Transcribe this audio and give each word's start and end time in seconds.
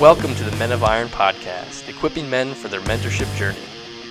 Welcome 0.00 0.36
to 0.36 0.44
the 0.44 0.56
Men 0.58 0.70
of 0.70 0.84
Iron 0.84 1.08
podcast, 1.08 1.88
equipping 1.88 2.30
men 2.30 2.54
for 2.54 2.68
their 2.68 2.80
mentorship 2.82 3.34
journey. 3.36 3.58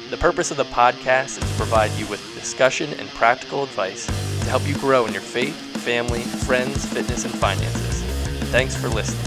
The 0.09 0.17
purpose 0.17 0.51
of 0.51 0.57
the 0.57 0.65
podcast 0.65 1.41
is 1.41 1.49
to 1.49 1.55
provide 1.55 1.91
you 1.91 2.05
with 2.07 2.19
discussion 2.35 2.91
and 2.95 3.07
practical 3.11 3.63
advice 3.63 4.05
to 4.05 4.49
help 4.49 4.67
you 4.67 4.75
grow 4.79 5.05
in 5.05 5.13
your 5.13 5.21
faith, 5.21 5.55
family, 5.77 6.23
friends, 6.23 6.85
fitness, 6.85 7.23
and 7.23 7.33
finances. 7.33 8.03
Thanks 8.51 8.75
for 8.75 8.89
listening. 8.89 9.23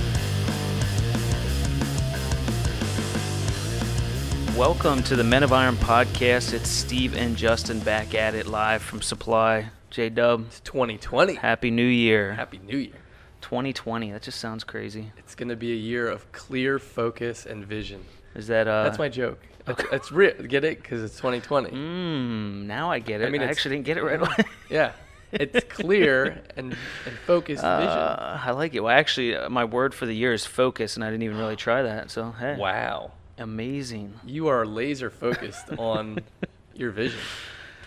Welcome 4.54 5.03
to 5.04 5.17
the 5.17 5.24
Men 5.24 5.42
of 5.42 5.54
Iron 5.54 5.77
podcast. 5.77 6.53
It's 6.53 6.69
Steve 6.69 7.17
and 7.17 7.38
Justin 7.38 7.81
back 7.81 8.15
at 8.15 8.35
it 8.35 8.47
live 8.47 8.83
from 8.83 9.01
Supply. 9.01 9.71
J 9.88 10.11
Dub, 10.11 10.45
It's 10.49 10.61
2020. 10.61 11.37
Happy 11.37 11.71
New 11.71 11.87
Year. 11.87 12.35
Happy 12.35 12.61
New 12.63 12.77
Year. 12.77 12.99
2020. 13.51 14.12
That 14.12 14.22
just 14.22 14.38
sounds 14.38 14.62
crazy. 14.62 15.10
It's 15.19 15.35
going 15.35 15.48
to 15.48 15.56
be 15.56 15.72
a 15.72 15.76
year 15.76 16.06
of 16.09 16.30
clear 16.30 16.78
focus 16.78 17.46
and 17.46 17.65
vision. 17.66 18.05
Is 18.37 18.47
that 18.47 18.69
uh? 18.69 18.84
That's 18.84 18.98
my 18.98 19.09
joke. 19.09 19.41
It's, 19.69 19.83
it's 19.92 20.11
real. 20.11 20.33
Get 20.48 20.65
it? 20.65 20.83
Because 20.83 21.02
it's 21.05 21.16
2020. 21.16 21.70
Mmm. 21.70 22.65
Now 22.66 22.91
I 22.91 22.98
get 22.98 23.20
it. 23.20 23.27
I, 23.27 23.30
mean, 23.30 23.42
I 23.42 23.45
actually 23.47 23.77
didn't 23.77 23.87
get 23.87 23.98
it 23.98 24.02
right 24.02 24.19
away. 24.20 24.34
Yeah. 24.70 24.92
It's 25.33 25.61
clear 25.69 26.42
and, 26.56 26.75
and 27.06 27.16
focused 27.27 27.62
vision. 27.62 27.89
Uh, 27.89 28.41
I 28.42 28.51
like 28.52 28.75
it. 28.75 28.80
Well, 28.80 28.97
actually, 28.97 29.37
uh, 29.37 29.48
my 29.51 29.64
word 29.64 29.95
for 29.95 30.06
the 30.06 30.14
year 30.14 30.33
is 30.33 30.45
focus, 30.47 30.97
and 30.97 31.05
I 31.05 31.11
didn't 31.11 31.23
even 31.25 31.37
really 31.37 31.55
try 31.56 31.83
that. 31.83 32.11
So 32.11 32.33
hey, 32.33 32.56
Wow. 32.56 33.12
amazing. 33.39 34.19
You 34.25 34.48
are 34.48 34.64
laser 34.67 35.11
focused 35.11 35.67
on 35.78 36.19
your 36.75 36.91
vision. 36.91 37.20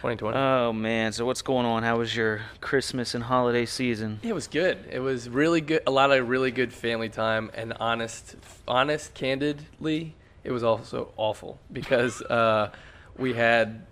2020. 0.04 0.38
Oh 0.38 0.74
man. 0.74 1.14
So 1.14 1.26
what's 1.26 1.42
going 1.42 1.66
on? 1.66 1.84
How 1.84 1.98
was 1.98 2.14
your 2.14 2.42
Christmas 2.60 3.16
and 3.16 3.24
holiday 3.24 3.66
season? 3.66 4.20
it 4.22 4.34
was 4.34 4.48
good. 4.48 4.78
It 4.92 5.00
was 5.00 5.30
really 5.30 5.62
good. 5.62 5.82
A 5.88 5.92
lot 5.92 6.12
of 6.12 6.28
really 6.28 6.52
good 6.52 6.74
family 6.74 7.08
time 7.08 7.50
and 7.54 7.72
honest, 7.80 8.36
honest, 8.68 9.14
candidly, 9.14 10.14
it 10.44 10.52
was 10.52 10.62
also 10.62 11.14
awful 11.16 11.58
because 11.72 12.22
uh, 12.24 12.72
we 13.18 13.34
had 13.34 13.86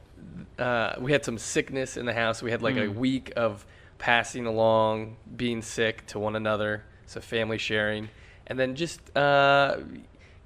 uh, 0.60 0.96
we 1.00 1.14
had 1.14 1.24
some 1.24 1.38
sickness 1.38 1.96
in 1.96 2.06
the 2.06 2.14
house. 2.14 2.42
We 2.44 2.52
had 2.52 2.62
like 2.62 2.76
a 2.76 2.88
Mm. 2.88 2.96
week 2.96 3.32
of 3.38 3.66
passing 3.98 4.46
along, 4.46 5.16
being 5.38 5.62
sick 5.62 6.06
to 6.08 6.20
one 6.20 6.36
another, 6.36 6.84
so 7.06 7.22
family 7.22 7.58
sharing, 7.58 8.10
and 8.48 8.60
then 8.60 8.76
just 8.76 9.00
uh, 9.16 9.78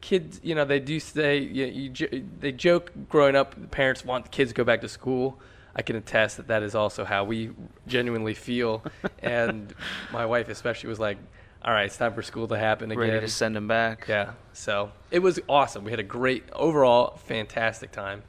kids. 0.02 0.40
You 0.44 0.54
know, 0.54 0.64
they 0.66 0.80
do 0.80 1.00
say 1.00 1.40
you, 1.40 1.66
you, 1.66 2.24
they 2.40 2.52
joke 2.52 2.92
growing 3.10 3.36
up. 3.36 3.72
Parents 3.72 4.06
want 4.06 4.26
the 4.26 4.30
kids 4.30 4.52
to 4.52 4.56
go 4.56 4.64
back 4.64 4.82
to 4.82 4.88
school. 4.90 5.40
I 5.76 5.82
can 5.82 5.96
attest 5.96 6.38
that 6.38 6.48
that 6.48 6.64
is 6.64 6.74
also 6.76 7.04
how 7.06 7.24
we 7.26 7.52
genuinely 7.88 8.34
feel, 8.34 8.84
and 9.20 9.74
my 10.12 10.26
wife 10.26 10.50
especially 10.50 10.90
was 10.90 11.00
like, 11.00 11.18
"All 11.64 11.74
right, 11.74 11.86
it's 11.86 11.98
time 11.98 12.14
for 12.14 12.22
school 12.22 12.48
to 12.48 12.58
happen 12.58 12.92
again." 12.92 13.02
Ready 13.10 13.20
to 13.20 13.28
send 13.28 13.56
them 13.56 13.68
back? 13.68 14.06
Yeah. 14.08 14.34
So 14.54 14.92
it 15.12 15.20
was 15.20 15.40
awesome. 15.50 15.84
We 15.84 15.92
had 15.92 16.00
a 16.00 16.04
great, 16.04 16.44
overall, 16.54 17.18
fantastic 17.18 17.92
time, 17.92 18.24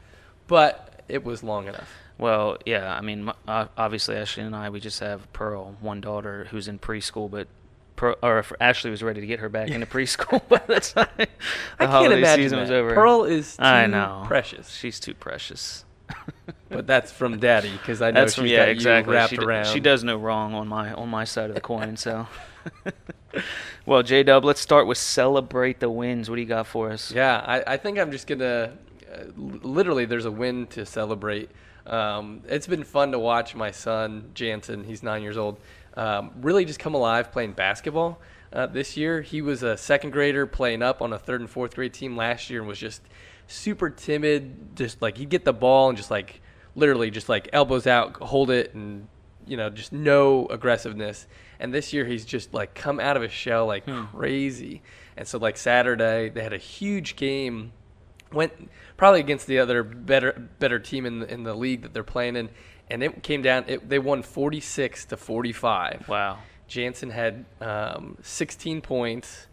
but 0.47 1.05
it 1.09 1.25
was 1.25 1.43
long 1.43 1.69
enough. 1.69 1.89
Well, 2.19 2.57
yeah. 2.65 2.95
I 2.97 3.01
mean, 3.03 3.31
uh, 3.47 3.67
obviously, 3.77 4.17
Ashley 4.17 4.43
and 4.43 4.57
I, 4.57 4.71
we 4.71 4.81
just 4.81 5.01
have 5.01 5.31
Pearl, 5.33 5.77
one 5.81 6.01
daughter 6.01 6.47
who's 6.51 6.67
in 6.67 6.79
preschool, 6.79 7.31
but 7.31 7.47
Pearl, 7.95 8.17
or 8.23 8.39
if 8.39 8.53
Ashley 8.61 8.91
was 8.91 9.03
ready 9.03 9.21
to 9.21 9.27
get 9.27 9.39
her 9.41 9.49
back 9.49 9.69
into 9.69 9.87
preschool, 9.97 10.41
but 10.49 10.67
that's 10.67 10.93
the 10.93 11.09
I 11.79 11.87
can't 11.87 12.13
imagine 12.13 12.45
season 12.45 12.57
that. 12.57 12.63
was 12.63 12.71
over. 12.71 12.95
Pearl 12.95 13.25
is 13.25 13.57
too 13.57 13.63
I 13.63 13.87
know. 13.87 14.25
precious, 14.27 14.71
She's 14.75 14.99
too 14.99 15.15
precious. 15.15 15.85
But 16.69 16.87
that's 16.87 17.13
from 17.13 17.39
Daddy 17.39 17.73
because 17.73 18.03
I 18.03 18.11
know 18.11 18.21
That's 18.21 18.35
she's 18.35 18.39
from, 18.39 18.47
yeah, 18.47 18.59
got 18.67 18.69
exactly. 18.69 19.13
you 19.13 19.19
wrapped 19.19 19.31
she, 19.31 19.37
d- 19.37 19.45
around. 19.45 19.67
she 19.67 19.81
does 19.81 20.05
no 20.05 20.17
wrong 20.17 20.55
on 20.55 20.69
my 20.69 20.93
on 20.93 21.09
my 21.09 21.25
side 21.25 21.49
of 21.51 21.55
the 21.55 21.61
coin. 21.61 21.97
So, 21.97 22.27
well, 23.87 24.03
J 24.03 24.23
Dub, 24.23 24.45
let's 24.45 24.61
start 24.61 24.87
with 24.87 24.99
celebrate 24.99 25.81
the 25.81 25.91
wins. 25.91 26.29
What 26.29 26.37
do 26.37 26.43
you 26.43 26.49
got 26.49 26.67
for 26.67 26.91
us? 26.91 27.13
Yeah, 27.13 27.43
I, 27.47 27.75
I 27.75 27.77
think 27.77 27.99
I'm 27.99 28.11
just 28.11 28.27
gonna. 28.27 28.73
Uh, 29.13 29.25
literally, 29.37 30.05
there's 30.05 30.25
a 30.25 30.31
win 30.31 30.67
to 30.69 30.85
celebrate. 30.85 31.51
Um, 31.87 32.43
it's 32.49 32.67
been 32.67 32.83
fun 32.85 33.13
to 33.13 33.19
watch 33.19 33.55
my 33.55 33.71
son 33.71 34.31
Jansen. 34.35 34.85
He's 34.85 35.03
nine 35.03 35.23
years 35.23 35.37
old. 35.37 35.59
Um, 35.97 36.33
really, 36.41 36.65
just 36.65 36.81
come 36.81 36.95
alive 36.95 37.33
playing 37.33 37.53
basketball. 37.53 38.21
Uh, 38.53 38.67
this 38.67 38.97
year, 38.97 39.23
he 39.23 39.43
was 39.43 39.63
a 39.63 39.77
second 39.77 40.11
grader 40.11 40.47
playing 40.47 40.83
up 40.83 41.03
on 41.03 41.13
a 41.13 41.19
third 41.19 41.41
and 41.41 41.51
fourth 41.51 41.75
grade 41.75 41.93
team 41.93 42.17
last 42.17 42.49
year, 42.51 42.61
and 42.61 42.69
was 42.69 42.79
just 42.79 43.03
super 43.47 43.91
timid. 43.91 44.77
Just 44.77 45.03
like 45.03 45.19
he'd 45.19 45.31
get 45.31 45.45
the 45.45 45.53
ball 45.53 45.89
and 45.89 45.97
just 45.97 46.11
like 46.11 46.41
literally 46.75 47.11
just 47.11 47.29
like 47.29 47.49
elbows 47.53 47.87
out, 47.87 48.17
hold 48.17 48.51
it, 48.51 48.75
and 48.75 49.09
you 49.47 49.57
know 49.57 49.71
just 49.71 49.93
no 49.93 50.47
aggressiveness. 50.47 51.27
And 51.59 51.73
this 51.73 51.93
year, 51.93 52.05
he's 52.05 52.25
just 52.25 52.53
like 52.53 52.75
come 52.75 53.01
out 53.01 53.17
of 53.17 53.23
his 53.23 53.33
shell 53.33 53.67
like 53.67 53.87
crazy. 54.13 54.83
And 55.17 55.27
so 55.27 55.39
like 55.39 55.57
Saturday, 55.57 56.29
they 56.29 56.43
had 56.43 56.53
a 56.53 56.59
huge 56.59 57.17
game 57.17 57.73
went 58.33 58.71
probably 58.97 59.21
against 59.21 59.47
the 59.47 59.59
other 59.59 59.83
better 59.83 60.49
better 60.59 60.79
team 60.79 61.07
in 61.07 61.21
the, 61.21 61.33
in 61.33 61.43
the 61.45 61.55
league 61.55 61.83
that 61.83 61.95
they're 61.95 62.03
playing 62.05 62.37
in, 62.37 62.51
and 62.91 63.03
it 63.03 63.23
came 63.23 63.43
down. 63.43 63.65
It, 63.67 63.89
they 63.89 63.99
won 63.99 64.23
46 64.23 65.07
to 65.07 65.17
45. 65.17 66.09
Wow. 66.09 66.39
Jansen 66.69 67.11
had 67.11 67.45
um, 67.61 68.19
16 68.23 68.81
points, 68.81 69.47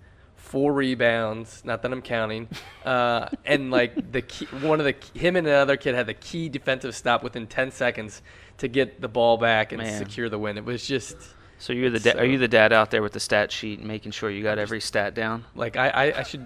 four 0.54 0.72
rebounds. 0.72 1.64
Not 1.66 1.82
that 1.82 1.92
I'm 1.92 2.04
counting, 2.04 2.48
uh, 2.86 3.28
and 3.44 3.72
like 3.72 4.12
the 4.12 4.22
key, 4.22 4.46
one 4.62 4.80
of 4.80 4.86
the 4.86 4.94
him 5.20 5.36
and 5.36 5.48
another 5.48 5.78
kid 5.78 5.96
had 5.96 6.06
the 6.06 6.14
key 6.14 6.48
defensive 6.48 6.96
stop 6.96 7.24
within 7.24 7.48
10 7.48 7.72
seconds 7.72 8.22
to 8.60 8.68
get 8.68 9.02
the 9.02 9.08
ball 9.08 9.38
back 9.38 9.72
and 9.72 9.82
Man. 9.82 9.98
secure 9.98 10.30
the 10.30 10.38
win. 10.38 10.60
It 10.60 10.64
was 10.64 10.86
just 10.86 11.18
So 11.58 11.74
you're 11.74 11.90
the 11.90 12.00
da- 12.00 12.20
are 12.20 12.26
you 12.26 12.38
the 12.38 12.48
dad 12.48 12.72
out 12.72 12.92
there 12.92 13.02
with 13.02 13.14
the 13.14 13.20
stat 13.20 13.52
sheet, 13.52 13.84
making 13.84 14.12
sure 14.12 14.30
you 14.30 14.44
got 14.44 14.60
every 14.60 14.80
stat 14.80 15.16
down? 15.16 15.44
like 15.56 15.76
I, 15.76 15.90
I, 15.90 16.20
I 16.20 16.24
should 16.24 16.46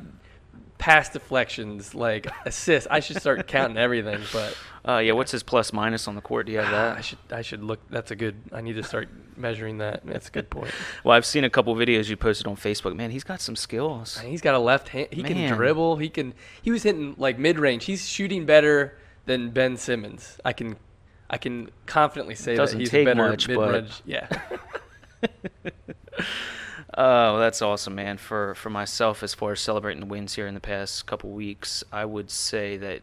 pass 0.88 1.10
deflections, 1.10 1.94
like 1.94 2.28
assists. 2.46 2.88
I 2.90 3.02
should 3.02 3.18
start 3.20 3.46
counting 3.56 3.78
everything, 3.78 4.22
but. 4.32 4.58
Uh, 4.88 5.00
yeah. 5.00 5.12
What's 5.12 5.32
his 5.32 5.44
plus 5.44 5.74
minus 5.74 6.08
on 6.08 6.16
the 6.16 6.22
court? 6.22 6.46
Do 6.46 6.54
you 6.54 6.60
have 6.60 6.74
Ah, 6.74 6.98
I 6.98 7.02
should 7.02 7.18
I 7.30 7.42
should 7.42 7.62
look. 7.62 7.82
That's 7.90 8.12
a 8.12 8.16
good. 8.16 8.36
I 8.54 8.62
need 8.62 8.78
to 8.78 8.84
start 8.84 9.10
measuring 9.36 9.80
that. 9.80 10.06
That's 10.06 10.30
a 10.30 10.32
good 10.32 10.50
point. 10.50 10.72
Well, 11.04 11.14
I've 11.16 11.26
seen 11.26 11.44
a 11.44 11.50
couple 11.50 11.76
videos 11.76 12.08
you 12.10 12.16
posted 12.16 12.48
on 12.48 12.56
Facebook. 12.56 12.96
Man, 12.96 13.12
he's 13.12 13.26
got 13.26 13.42
some 13.42 13.58
skills. 13.58 14.18
And 14.18 14.30
he's 14.30 14.40
got 14.40 14.56
a 14.56 14.60
left 14.60 14.88
hand. 14.90 15.10
He 15.12 15.24
Man. 15.24 15.34
can 15.34 15.56
dribble. 15.58 15.98
He 15.98 16.08
can. 16.08 16.34
He 16.62 16.72
was 16.72 16.84
hitting 16.84 17.16
like 17.18 17.38
mid 17.38 17.60
range. 17.60 17.84
He's 17.84 18.08
shooting 18.08 18.46
better 18.46 18.98
than 19.26 19.50
Ben 19.50 19.76
Simmons. 19.76 20.40
I 20.46 20.54
can, 20.54 20.78
I 21.30 21.38
can 21.38 21.70
confidently 21.86 22.36
say 22.36 22.56
that 22.56 22.72
he's 22.72 22.90
take 22.90 23.02
a 23.08 23.12
better 23.12 23.28
much, 23.30 23.48
mid 23.50 23.58
but- 23.58 23.74
range. 23.74 24.02
Yeah. 24.06 24.28
Oh, 27.00 27.38
that's 27.38 27.62
awesome, 27.62 27.94
man. 27.96 28.18
For 28.18 28.56
for 28.56 28.70
myself, 28.72 29.22
as 29.22 29.34
far 29.36 29.52
as 29.52 29.60
celebrating 29.62 30.00
the 30.00 30.08
wins 30.08 30.34
here 30.36 30.48
in 30.48 30.56
the 30.56 30.60
past 30.60 31.06
couple 31.06 31.30
weeks, 31.30 31.84
I 31.92 32.06
would 32.06 32.32
say 32.32 32.76
that 32.78 33.02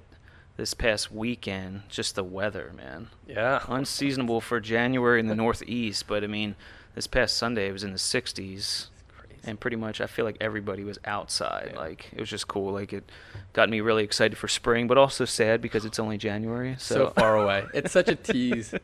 this 0.57 0.75
past 0.75 1.13
weekend, 1.13 1.83
just 1.89 2.15
the 2.17 2.25
weather, 2.25 2.73
man, 2.77 3.09
yeah. 3.29 3.63
unseasonable 3.69 4.41
for 4.41 4.61
January 4.61 5.21
in 5.21 5.27
the 5.29 5.35
Northeast. 5.35 6.07
But 6.09 6.25
I 6.25 6.27
mean, 6.27 6.57
this 6.95 7.07
past 7.07 7.37
Sunday 7.37 7.69
it 7.69 7.73
was 7.73 7.85
in 7.85 7.93
the 7.93 7.99
60s, 7.99 8.87
Crazy. 9.09 9.41
and 9.45 9.59
pretty 9.61 9.77
much 9.77 10.01
I 10.01 10.07
feel 10.07 10.25
like 10.25 10.37
everybody 10.41 10.83
was 10.85 10.99
outside. 11.05 11.71
Yeah. 11.75 11.79
Like 11.81 12.09
it 12.13 12.19
was 12.21 12.29
just 12.31 12.49
cool. 12.49 12.73
Like 12.73 12.93
it 12.93 13.09
got 13.53 13.69
me 13.71 13.81
really 13.81 14.03
excited 14.05 14.37
for 14.37 14.49
spring, 14.49 14.89
but 14.89 14.99
also 14.99 15.25
sad 15.25 15.61
because 15.61 15.85
it's 15.85 16.01
only 16.01 16.19
January. 16.19 16.75
So, 16.79 16.95
So, 16.95 17.11
far 17.11 17.37
away. 17.37 17.65
It's 17.75 17.93
such 17.93 18.09
a 18.09 18.17
tease. 18.17 18.75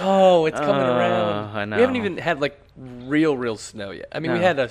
Oh, 0.00 0.46
it's 0.46 0.58
coming 0.58 0.82
Uh, 0.82 0.96
around. 0.98 1.70
I 1.72 1.76
We 1.76 1.80
haven't 1.82 1.96
even 1.96 2.18
had 2.18 2.40
like 2.40 2.60
real, 2.76 3.36
real 3.36 3.56
snow 3.56 3.90
yet. 3.90 4.06
I 4.12 4.20
mean, 4.20 4.32
we 4.32 4.38
No. 4.38 4.44
had 4.44 4.58
a, 4.58 4.70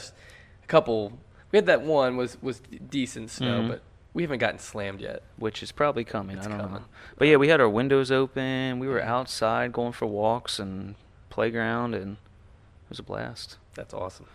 couple. 0.67 1.13
We 1.51 1.57
had 1.57 1.65
that 1.67 1.81
one 1.81 2.17
was 2.17 2.37
was 2.41 2.59
decent 2.89 3.29
snow, 3.29 3.61
Mhm. 3.61 3.67
but 3.69 3.81
we 4.13 4.23
haven't 4.23 4.39
gotten 4.39 4.59
slammed 4.59 4.99
yet. 5.01 5.21
which 5.37 5.61
is 5.63 5.71
probably 5.71 6.03
coming. 6.03 6.37
It's 6.37 6.47
I 6.47 6.57
don't 6.57 6.71
know. 6.71 6.83
But 7.17 7.27
yeah, 7.29 7.37
we 7.37 7.47
had 7.49 7.61
our 7.61 7.69
windows 7.69 8.11
open. 8.11 8.79
We 8.79 8.87
were 8.87 9.01
outside 9.01 9.71
going 9.71 9.93
for 9.93 10.05
walks 10.07 10.59
and 10.59 10.95
playground, 11.29 11.93
and 11.95 12.13
it 12.13 12.89
was 12.89 12.99
a 12.99 13.03
blast. 13.03 13.57
That's 13.75 13.93
awesome. 13.93 14.25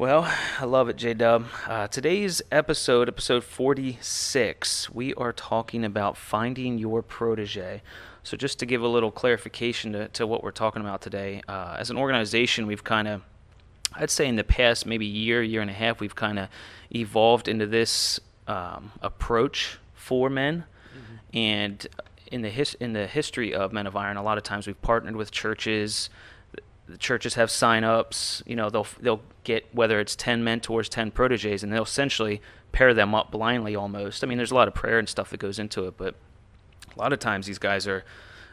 Well, 0.00 0.26
I 0.58 0.64
love 0.64 0.88
it, 0.88 0.96
J 0.96 1.12
Dub. 1.12 1.44
Uh, 1.66 1.86
today's 1.86 2.40
episode, 2.50 3.06
episode 3.06 3.44
46, 3.44 4.88
we 4.94 5.12
are 5.12 5.30
talking 5.30 5.84
about 5.84 6.16
finding 6.16 6.78
your 6.78 7.02
protege. 7.02 7.82
So, 8.22 8.34
just 8.34 8.58
to 8.60 8.64
give 8.64 8.80
a 8.80 8.88
little 8.88 9.10
clarification 9.10 9.92
to, 9.92 10.08
to 10.08 10.26
what 10.26 10.42
we're 10.42 10.52
talking 10.52 10.80
about 10.80 11.02
today, 11.02 11.42
uh, 11.46 11.76
as 11.78 11.90
an 11.90 11.98
organization, 11.98 12.66
we've 12.66 12.82
kind 12.82 13.08
of, 13.08 13.20
I'd 13.92 14.08
say 14.08 14.26
in 14.26 14.36
the 14.36 14.42
past 14.42 14.86
maybe 14.86 15.04
year, 15.04 15.42
year 15.42 15.60
and 15.60 15.70
a 15.70 15.74
half, 15.74 16.00
we've 16.00 16.16
kind 16.16 16.38
of 16.38 16.48
evolved 16.90 17.46
into 17.46 17.66
this 17.66 18.18
um, 18.48 18.92
approach 19.02 19.78
for 19.92 20.30
men. 20.30 20.64
And 21.34 21.86
in 22.32 22.40
the 22.40 22.48
his, 22.48 22.72
in 22.80 22.94
the 22.94 23.06
history 23.06 23.52
of 23.52 23.70
Men 23.70 23.86
of 23.86 23.96
Iron, 23.96 24.16
a 24.16 24.22
lot 24.22 24.38
of 24.38 24.44
times 24.44 24.66
we've 24.66 24.80
partnered 24.80 25.16
with 25.16 25.30
churches. 25.30 26.08
The 26.90 26.98
churches 26.98 27.34
have 27.34 27.50
sign-ups. 27.50 28.42
You 28.46 28.56
know, 28.56 28.70
they'll 28.70 28.86
they'll 29.00 29.22
get 29.44 29.66
whether 29.72 30.00
it's 30.00 30.16
ten 30.16 30.44
mentors, 30.44 30.88
ten 30.88 31.10
proteges, 31.10 31.62
and 31.62 31.72
they'll 31.72 31.82
essentially 31.82 32.40
pair 32.72 32.94
them 32.94 33.14
up 33.14 33.30
blindly 33.30 33.74
almost. 33.76 34.22
I 34.22 34.26
mean, 34.26 34.36
there's 34.36 34.50
a 34.50 34.54
lot 34.54 34.68
of 34.68 34.74
prayer 34.74 34.98
and 34.98 35.08
stuff 35.08 35.30
that 35.30 35.40
goes 35.40 35.58
into 35.58 35.86
it, 35.86 35.96
but 35.96 36.14
a 36.94 36.98
lot 36.98 37.12
of 37.12 37.18
times 37.18 37.46
these 37.46 37.58
guys 37.58 37.86
are 37.86 38.04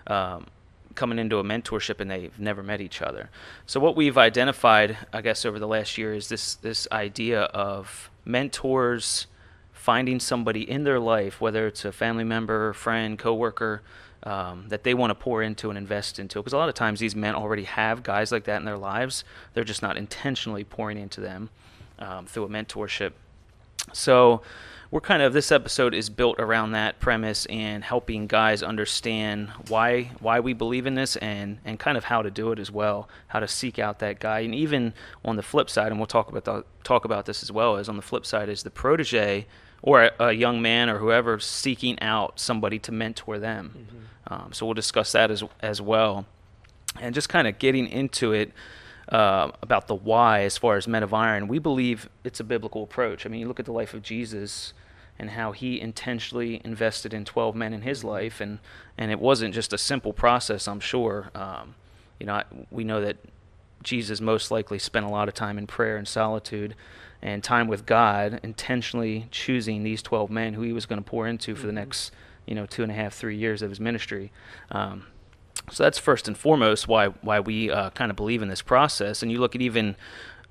um, 0.08 0.48
coming 0.96 1.20
into 1.20 1.38
a 1.38 1.44
mentorship 1.44 2.00
and 2.00 2.10
they've 2.10 2.38
never 2.40 2.64
met 2.64 2.82
each 2.82 3.02
other. 3.02 3.30
So 3.66 3.80
what 3.80 3.96
we've 3.96 4.18
identified, 4.18 4.98
I 5.14 5.22
guess, 5.22 5.46
over 5.46 5.60
the 5.60 5.68
last 5.68 5.98
year 5.98 6.14
is 6.14 6.30
this 6.30 6.56
this 6.56 6.88
idea 6.92 7.44
of 7.44 8.10
mentors 8.26 9.28
finding 9.72 10.20
somebody 10.20 10.70
in 10.70 10.84
their 10.84 11.00
life, 11.00 11.40
whether 11.40 11.68
it's 11.68 11.86
a 11.86 11.92
family 11.92 12.24
member, 12.24 12.74
friend, 12.74 13.18
coworker, 13.18 13.82
um, 14.24 14.66
that 14.70 14.84
they 14.84 14.94
want 14.94 15.12
to 15.12 15.16
pour 15.16 15.42
into 15.42 15.70
and 15.70 15.78
invest 15.78 16.20
into. 16.20 16.40
Because 16.40 16.54
a 16.54 16.58
lot 16.58 16.70
of 16.70 16.76
times 16.76 17.00
these 17.00 17.16
men 17.16 17.36
already 17.36 17.64
have 17.64 18.04
guys 18.04 18.32
like 18.32 18.46
that 18.46 18.58
in 18.58 18.66
their 18.66 18.78
lives. 18.78 19.24
They're 19.54 19.64
just 19.64 19.82
not 19.82 19.98
intentionally 19.98 20.64
pouring 20.64 20.98
into 20.98 21.22
them 21.22 21.50
um, 22.00 22.26
through 22.26 22.46
a 22.46 22.50
mentorship. 22.50 23.14
So 23.94 24.42
we're 24.90 25.02
kind 25.02 25.22
of 25.22 25.34
this 25.34 25.52
episode 25.52 25.94
is 25.94 26.10
built 26.10 26.40
around 26.40 26.72
that 26.72 27.00
premise 27.00 27.46
and 27.48 27.84
helping 27.84 28.28
guys 28.28 28.64
understand 28.64 29.50
why 29.68 30.12
why 30.20 30.40
we 30.40 30.54
believe 30.54 30.86
in 30.86 30.96
this 30.96 31.18
and 31.18 31.60
and 31.66 31.78
kind 31.78 31.98
of 31.98 32.06
how 32.06 32.22
to 32.22 32.32
do 32.32 32.52
it 32.52 32.60
as 32.60 32.72
well, 32.72 33.10
how 33.28 33.40
to 33.40 33.48
seek 33.48 33.80
out 33.80 34.00
that 34.00 34.20
guy, 34.20 34.40
and 34.40 34.56
even 34.56 34.94
on 35.26 35.36
the 35.36 35.44
flip 35.44 35.70
side, 35.70 35.88
and 35.88 36.00
we'll 36.00 36.08
talk 36.08 36.30
about 36.30 36.46
the, 36.46 36.64
talk 36.84 37.06
about 37.06 37.26
this 37.26 37.44
as 37.44 37.52
well 37.52 37.78
as 37.78 37.90
on 37.90 37.98
the 37.98 38.02
flip 38.02 38.26
side 38.26 38.50
is 38.50 38.64
the 38.64 38.70
protege 38.70 39.46
or 39.82 40.04
a, 40.04 40.12
a 40.20 40.32
young 40.34 40.62
man 40.62 40.90
or 40.90 40.98
whoever 40.98 41.40
seeking 41.40 42.00
out 42.02 42.40
somebody 42.40 42.80
to 42.80 42.92
mentor 42.92 43.40
them. 43.40 43.74
Mm-hmm. 43.78 44.34
Um, 44.34 44.54
so 44.54 44.66
we'll 44.66 44.74
discuss 44.74 45.12
that 45.14 45.32
as 45.32 45.44
as 45.62 45.82
well, 45.82 46.26
and 47.00 47.16
just 47.16 47.30
kind 47.30 47.48
of 47.48 47.60
getting 47.60 47.88
into 47.88 48.34
it. 48.34 48.52
Uh, 49.10 49.52
about 49.62 49.88
the 49.88 49.96
why 49.96 50.42
as 50.42 50.58
far 50.58 50.76
as 50.76 50.86
men 50.86 51.02
of 51.02 51.14
iron, 51.14 51.48
we 51.48 51.60
believe 51.60 52.10
it's 52.26 52.42
a 52.42 52.44
biblical 52.44 52.84
approach. 52.84 53.26
I 53.26 53.30
mean, 53.30 53.40
you 53.40 53.48
look 53.48 53.58
at 53.58 53.66
the 53.66 53.72
life 53.72 53.94
of 53.94 54.02
Jesus 54.02 54.74
and 55.20 55.32
how 55.32 55.52
he 55.52 55.80
intentionally 55.80 56.62
invested 56.64 57.14
in 57.14 57.26
12 57.26 57.56
men 57.56 57.74
in 57.74 57.82
his 57.82 58.04
life, 58.04 58.40
and, 58.40 58.60
and 58.98 59.12
it 59.12 59.20
wasn't 59.20 59.54
just 59.54 59.74
a 59.74 59.78
simple 59.78 60.14
process, 60.14 60.68
I'm 60.68 60.80
sure. 60.80 61.32
Um, 61.34 61.76
you 62.20 62.26
know, 62.26 62.34
I, 62.34 62.44
we 62.70 62.84
know 62.84 63.02
that 63.02 63.18
Jesus 63.84 64.22
most 64.22 64.52
likely 64.52 64.80
spent 64.80 65.06
a 65.06 65.10
lot 65.10 65.28
of 65.28 65.34
time 65.34 65.58
in 65.58 65.68
prayer 65.68 65.98
and 65.98 66.08
solitude 66.08 66.76
and 67.22 67.44
time 67.44 67.68
with 67.68 67.86
God, 67.86 68.40
intentionally 68.44 69.28
choosing 69.32 69.84
these 69.84 70.02
12 70.02 70.30
men 70.30 70.54
who 70.54 70.62
he 70.62 70.74
was 70.74 70.86
going 70.86 71.04
to 71.04 71.10
pour 71.10 71.28
into 71.28 71.56
for 71.56 71.64
the 71.64 71.68
mm-hmm. 71.70 71.76
next, 71.76 72.12
you 72.46 72.56
know, 72.56 72.66
two 72.66 72.84
and 72.84 72.92
a 72.92 72.96
half, 72.96 73.14
three 73.14 73.38
years 73.38 73.62
of 73.62 73.70
his 73.70 73.80
ministry. 73.80 74.32
Um, 74.72 75.08
so 75.72 75.84
that's 75.84 75.98
first 75.98 76.28
and 76.28 76.38
foremost 76.38 76.88
why 76.88 77.08
why 77.08 77.40
we 77.40 77.70
uh, 77.70 77.90
kind 77.92 78.10
of 78.10 78.16
believe 78.16 78.42
in 78.42 78.48
this 78.48 78.62
process. 78.62 79.22
And 79.22 79.32
you 79.32 79.40
look 79.40 79.56
at 79.56 79.62
even 79.62 79.96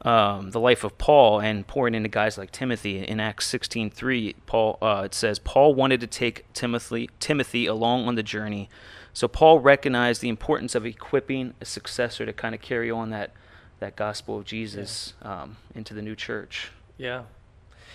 um, 0.02 0.50
the 0.50 0.60
life 0.60 0.84
of 0.84 0.98
Paul 0.98 1.40
and 1.40 1.66
pouring 1.66 1.94
into 1.94 2.08
guys 2.08 2.36
like 2.36 2.50
Timothy 2.50 2.98
in 2.98 3.18
Acts 3.18 3.50
16:3. 3.50 4.34
Paul 4.46 4.78
uh, 4.82 5.02
it 5.04 5.14
says 5.14 5.38
Paul 5.38 5.74
wanted 5.74 6.00
to 6.00 6.06
take 6.06 6.50
Timothy 6.52 7.08
Timothy 7.18 7.66
along 7.66 8.06
on 8.06 8.14
the 8.14 8.22
journey. 8.22 8.68
So 9.16 9.28
Paul 9.28 9.60
recognized 9.60 10.20
the 10.20 10.28
importance 10.28 10.74
of 10.74 10.84
equipping 10.84 11.54
a 11.58 11.64
successor 11.64 12.26
to 12.26 12.34
kind 12.34 12.54
of 12.54 12.60
carry 12.60 12.90
on 12.90 13.08
that 13.10 13.30
that 13.78 13.96
gospel 13.96 14.36
of 14.36 14.44
Jesus 14.44 15.14
yeah. 15.22 15.44
um, 15.44 15.56
into 15.74 15.94
the 15.94 16.02
new 16.02 16.14
church. 16.14 16.70
Yeah, 16.98 17.22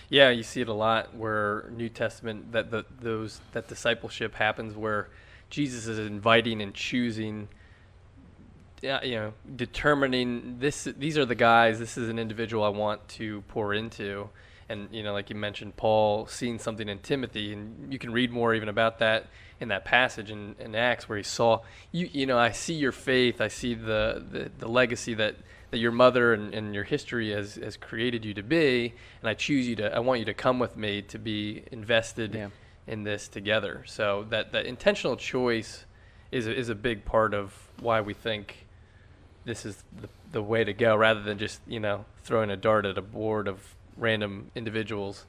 yeah, 0.10 0.32
you 0.32 0.42
see 0.42 0.62
it 0.62 0.68
a 0.68 0.74
lot 0.74 1.16
where 1.16 1.70
New 1.78 1.90
Testament 1.90 2.54
that 2.54 2.72
the 2.72 2.86
those 3.00 3.40
that 3.52 3.68
discipleship 3.68 4.34
happens 4.34 4.76
where 4.76 5.10
Jesus 5.52 5.86
is 5.86 6.00
inviting 6.00 6.60
and 6.60 6.74
choosing. 6.74 7.50
Yeah, 8.82 9.04
you 9.04 9.16
know, 9.18 9.34
determining 9.56 10.58
this. 10.58 10.86
These 10.86 11.20
are 11.20 11.26
the 11.26 11.36
guys. 11.36 11.78
This 11.78 12.00
is 12.00 12.10
an 12.10 12.18
individual 12.18 12.64
I 12.64 12.70
want 12.70 13.08
to 13.10 13.42
pour 13.42 13.76
into, 13.76 14.30
and 14.72 14.88
you 14.92 15.04
know, 15.04 15.14
like 15.14 15.30
you 15.30 15.36
mentioned, 15.36 15.76
Paul 15.78 16.26
seeing 16.28 16.60
something 16.60 16.88
in 16.88 17.00
Timothy, 17.00 17.54
and 17.54 17.92
you 17.92 18.00
can 18.00 18.12
read 18.12 18.32
more 18.32 18.54
even 18.54 18.70
about 18.70 19.00
that 19.00 19.28
in 19.60 19.68
that 19.68 19.86
passage 19.86 20.32
in, 20.32 20.56
in 20.60 20.74
Acts 20.76 21.08
where 21.08 21.18
he 21.18 21.24
saw 21.24 21.62
you. 21.92 22.10
You 22.12 22.26
know, 22.26 22.38
I 22.38 22.52
see 22.52 22.74
your 22.74 22.92
faith. 22.92 23.42
I 23.42 23.48
see 23.50 23.74
the 23.74 24.24
the, 24.32 24.52
the 24.58 24.68
legacy 24.68 25.14
that 25.16 25.36
that 25.72 25.78
your 25.78 25.92
mother 25.92 26.34
and, 26.34 26.54
and 26.54 26.74
your 26.76 26.84
history 26.84 27.32
has, 27.32 27.56
has 27.56 27.78
created 27.78 28.26
you 28.26 28.34
to 28.34 28.44
be, 28.44 28.94
and 29.22 29.30
I 29.30 29.34
choose 29.34 29.68
you 29.68 29.76
to. 29.78 29.96
I 29.96 30.00
want 30.00 30.20
you 30.20 30.26
to 30.26 30.34
come 30.34 30.60
with 30.60 30.76
me 30.76 31.02
to 31.04 31.20
be 31.20 31.64
invested 31.72 32.34
yeah 32.34 32.50
in 32.88 33.04
this 33.04 33.28
together. 33.28 33.84
So 33.88 34.26
that 34.30 34.52
that 34.52 34.66
intentional 34.66 35.16
choice 35.16 35.86
is 36.32 36.48
a, 36.48 36.56
is 36.56 36.70
a 36.70 36.76
big 36.76 37.06
part 37.06 37.34
of 37.34 37.54
why 37.80 38.02
we 38.02 38.14
think 38.14 38.68
this 39.46 39.66
is 39.66 39.84
the 40.00 40.10
the 40.32 40.42
way 40.42 40.64
to 40.64 40.74
go, 40.74 40.96
rather 40.96 41.22
than 41.22 41.38
just 41.38 41.62
you 41.68 41.80
know 41.80 42.06
throwing 42.24 42.50
a 42.50 42.58
dart 42.58 42.86
at 42.86 42.98
a 42.98 43.02
board 43.02 43.48
of 43.48 43.76
random 43.98 44.52
individuals. 44.56 45.26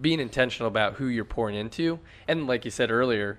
Being 0.00 0.20
intentional 0.20 0.68
about 0.68 0.94
who 0.94 1.06
you're 1.06 1.24
pouring 1.24 1.56
into, 1.56 1.98
and 2.26 2.46
like 2.46 2.64
you 2.64 2.70
said 2.70 2.90
earlier, 2.90 3.38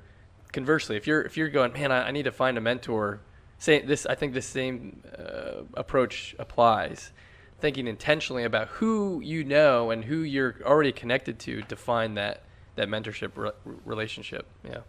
conversely, 0.51 0.95
if 0.95 1.07
you're 1.07 1.21
if 1.21 1.37
you're 1.37 1.49
going, 1.49 1.73
man, 1.73 1.91
I, 1.91 2.07
I 2.07 2.11
need 2.11 2.23
to 2.23 2.31
find 2.31 2.57
a 2.57 2.61
mentor. 2.61 3.21
Say 3.57 3.81
this, 3.81 4.05
I 4.05 4.15
think 4.15 4.33
the 4.33 4.41
same 4.41 5.01
uh, 5.17 5.63
approach 5.73 6.35
applies. 6.39 7.11
Thinking 7.59 7.87
intentionally 7.87 8.43
about 8.43 8.67
who 8.67 9.21
you 9.21 9.43
know 9.43 9.91
and 9.91 10.05
who 10.05 10.19
you're 10.19 10.55
already 10.63 10.91
connected 10.93 11.39
to 11.39 11.61
to 11.63 11.75
find 11.75 12.15
that 12.17 12.43
that 12.75 12.87
mentorship 12.87 13.31
re- 13.35 13.51
relationship. 13.85 14.45
Yeah. 14.63 14.79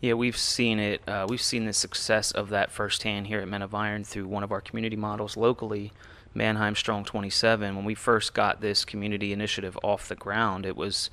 Yeah, 0.00 0.14
we've 0.14 0.36
seen 0.36 0.78
it. 0.78 1.00
Uh, 1.08 1.26
we've 1.28 1.40
seen 1.40 1.64
the 1.64 1.72
success 1.72 2.32
of 2.32 2.50
that 2.50 2.70
firsthand 2.70 3.28
here 3.28 3.40
at 3.40 3.48
Men 3.48 3.62
of 3.62 3.74
Iron 3.74 4.04
through 4.04 4.26
one 4.26 4.42
of 4.42 4.52
our 4.52 4.60
community 4.60 4.96
models 4.96 5.36
locally, 5.36 5.92
Manheim 6.34 6.74
Strong 6.74 7.04
27. 7.04 7.76
When 7.76 7.84
we 7.84 7.94
first 7.94 8.34
got 8.34 8.60
this 8.60 8.84
community 8.84 9.32
initiative 9.32 9.78
off 9.82 10.08
the 10.08 10.14
ground, 10.14 10.66
it 10.66 10.76
was 10.76 11.10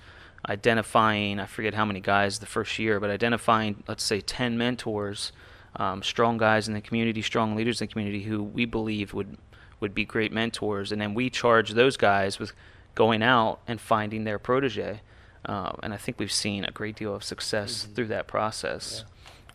identifying, 0.48 1.40
I 1.40 1.46
forget 1.46 1.74
how 1.74 1.86
many 1.86 2.00
guys 2.00 2.40
the 2.40 2.46
first 2.46 2.80
year, 2.80 3.00
but 3.00 3.10
identifying, 3.10 3.84
let's 3.88 4.04
say, 4.04 4.22
10 4.22 4.58
mentors, 4.58 5.32
um, 5.76 6.02
strong 6.02 6.38
guys 6.38 6.68
in 6.68 6.74
the 6.74 6.82
community, 6.82 7.22
strong 7.22 7.56
leaders 7.56 7.82
in 7.82 7.88
the 7.88 7.92
community 7.92 8.24
who 8.24 8.44
we 8.44 8.66
believe 8.66 9.14
would, 9.14 9.38
would 9.80 9.94
be 9.94 10.06
great 10.06 10.32
mentors. 10.32 10.92
And 10.92 11.02
then 11.02 11.14
we 11.14 11.30
charge 11.30 11.72
those 11.72 11.98
guys 11.98 12.40
with 12.40 12.54
going 12.96 13.22
out 13.22 13.60
and 13.68 13.80
finding 13.80 14.24
their 14.24 14.40
protege. 14.40 15.02
Uh, 15.46 15.74
and 15.84 15.94
I 15.94 15.98
think 15.98 16.20
we've 16.20 16.32
seen 16.32 16.66
a 16.66 16.72
great 16.72 16.96
deal 16.96 17.14
of 17.14 17.24
success 17.24 17.84
mm-hmm. 17.84 17.94
through 17.94 18.08
that 18.08 18.28
process. 18.28 19.04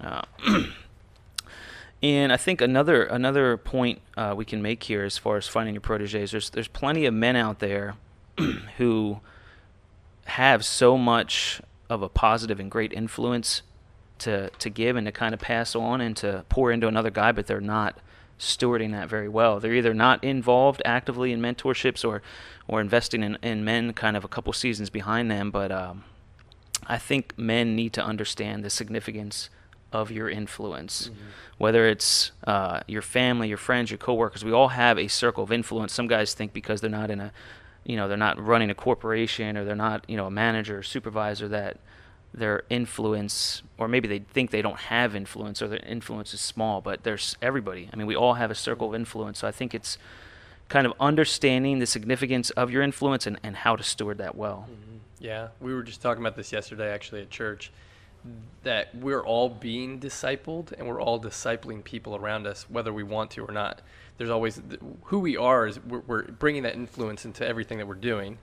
Yeah. 0.01 0.23
Uh, 0.47 0.63
and 2.05 2.31
I 2.31 2.37
think 2.37 2.61
another 2.61 3.05
another 3.05 3.57
point 3.57 4.03
uh, 4.15 4.35
we 4.37 4.45
can 4.45 4.61
make 4.61 4.83
here, 4.83 5.05
as 5.05 5.17
far 5.17 5.39
as 5.39 5.49
finding 5.49 5.75
your 5.75 5.81
proteges, 5.81 6.33
there's 6.33 6.51
there's 6.51 6.69
plenty 6.69 7.07
of 7.07 7.15
men 7.15 7.35
out 7.35 7.61
there 7.61 7.95
who 8.77 9.21
have 10.27 10.67
so 10.67 10.99
much 10.99 11.63
of 11.89 12.03
a 12.03 12.09
positive 12.11 12.61
and 12.61 12.71
great 12.71 12.93
influence 12.93 13.63
to 14.19 14.51
to 14.51 14.69
give 14.69 14.97
and 14.97 15.07
to 15.07 15.13
kind 15.13 15.33
of 15.33 15.41
pass 15.41 15.75
on 15.75 16.03
and 16.03 16.15
to 16.19 16.45
pour 16.51 16.71
into 16.71 16.87
another 16.87 17.09
guy, 17.09 17.33
but 17.33 17.47
they're 17.47 17.59
not 17.59 17.99
stewarding 18.39 18.93
that 18.93 19.09
very 19.09 19.29
well. 19.29 19.59
They're 19.59 19.73
either 19.73 19.95
not 19.95 20.23
involved 20.23 20.83
actively 20.85 21.33
in 21.33 21.41
mentorships 21.41 22.07
or 22.07 22.21
or 22.69 22.83
investing 22.83 23.23
in, 23.23 23.39
in 23.43 23.65
men 23.65 23.95
kind 23.95 24.15
of 24.15 24.25
a 24.25 24.29
couple 24.29 24.53
seasons 24.53 24.91
behind 24.91 25.31
them. 25.31 25.51
But 25.51 25.73
um, 25.73 26.05
I 26.87 26.99
think 26.99 27.33
men 27.39 27.75
need 27.75 27.95
to 27.95 28.05
understand 28.05 28.63
the 28.63 28.69
significance 28.69 29.49
of 29.95 30.11
your 30.11 30.29
influence, 30.29 31.09
mm-hmm. 31.09 31.21
whether 31.57 31.89
it's 31.89 32.33
uh, 32.49 32.81
your 32.89 33.01
family, 33.01 33.49
your 33.49 33.57
friends, 33.57 33.91
your 33.91 33.99
coworkers. 33.99 34.45
We 34.45 34.53
all 34.53 34.69
have 34.69 34.99
a 34.99 35.07
circle 35.07 35.45
of 35.45 35.53
influence. 35.53 35.95
Some 35.95 36.09
guys 36.09 36.35
think 36.35 36.53
because 36.53 36.81
they're 36.81 36.91
not 36.91 37.13
in 37.13 37.21
a, 37.21 37.33
you 37.85 37.97
know, 37.97 38.09
they're 38.09 38.17
not 38.17 38.45
running 38.45 38.71
a 38.71 38.75
corporation 38.75 39.57
or 39.57 39.65
they're 39.65 39.77
not, 39.77 40.05
you 40.09 40.17
know, 40.17 40.27
a 40.27 40.33
manager 40.33 40.79
or 40.79 40.83
supervisor 40.83 41.47
that 41.49 41.79
their 42.35 42.65
influence, 42.69 43.63
or 43.79 43.87
maybe 43.87 44.09
they 44.09 44.19
think 44.19 44.51
they 44.51 44.63
don't 44.63 44.81
have 44.81 45.15
influence 45.15 45.63
or 45.63 45.69
their 45.69 45.85
influence 45.87 46.35
is 46.35 46.41
small. 46.41 46.81
But 46.81 47.05
there's 47.05 47.37
everybody. 47.41 47.89
I 47.93 47.97
mean, 47.97 48.09
we 48.09 48.17
all 48.17 48.35
have 48.35 48.51
a 48.51 48.57
circle 48.57 48.89
of 48.89 48.95
influence. 48.97 49.39
So 49.39 49.47
I 49.47 49.53
think 49.53 49.75
it's 49.75 49.97
kind 50.69 50.89
of 50.89 50.93
understanding 50.99 51.79
the 51.79 51.87
significance 51.87 52.51
of 52.51 52.73
your 52.73 52.83
influence 52.83 53.29
and, 53.29 53.39
and 53.45 53.55
how 53.55 53.77
to 53.77 53.85
steward 53.85 54.19
that 54.19 54.35
well. 54.35 54.67
Mm-hmm. 54.69 54.97
Yeah, 55.21 55.49
we 55.61 55.73
were 55.73 55.85
just 55.85 56.03
talking 56.03 56.21
about 56.21 56.35
this 56.35 56.51
yesterday 56.51 56.93
actually 56.93 57.23
at 57.23 57.31
church 57.31 57.71
that 58.63 58.95
we're 58.95 59.23
all 59.23 59.49
being 59.49 60.01
discipled 60.01 60.73
and 60.73 60.87
we're 60.87 61.01
all 61.01 61.21
discipling 61.21 61.85
people 61.85 62.17
around 62.17 62.47
us, 62.47 62.69
whether 62.69 62.93
we 62.93 63.03
want 63.03 63.31
to 63.33 63.45
or 63.45 63.53
not. 63.53 63.83
There's 64.17 64.31
always 64.31 64.61
who 65.05 65.19
we 65.19 65.37
are 65.37 65.67
is 65.67 65.79
we're, 65.81 66.01
we're 66.01 66.23
bringing 66.25 66.63
that 66.63 66.75
influence 66.75 67.25
into 67.25 67.47
everything 67.47 67.79
that 67.79 67.87
we're 67.87 67.95
doing. 67.95 68.39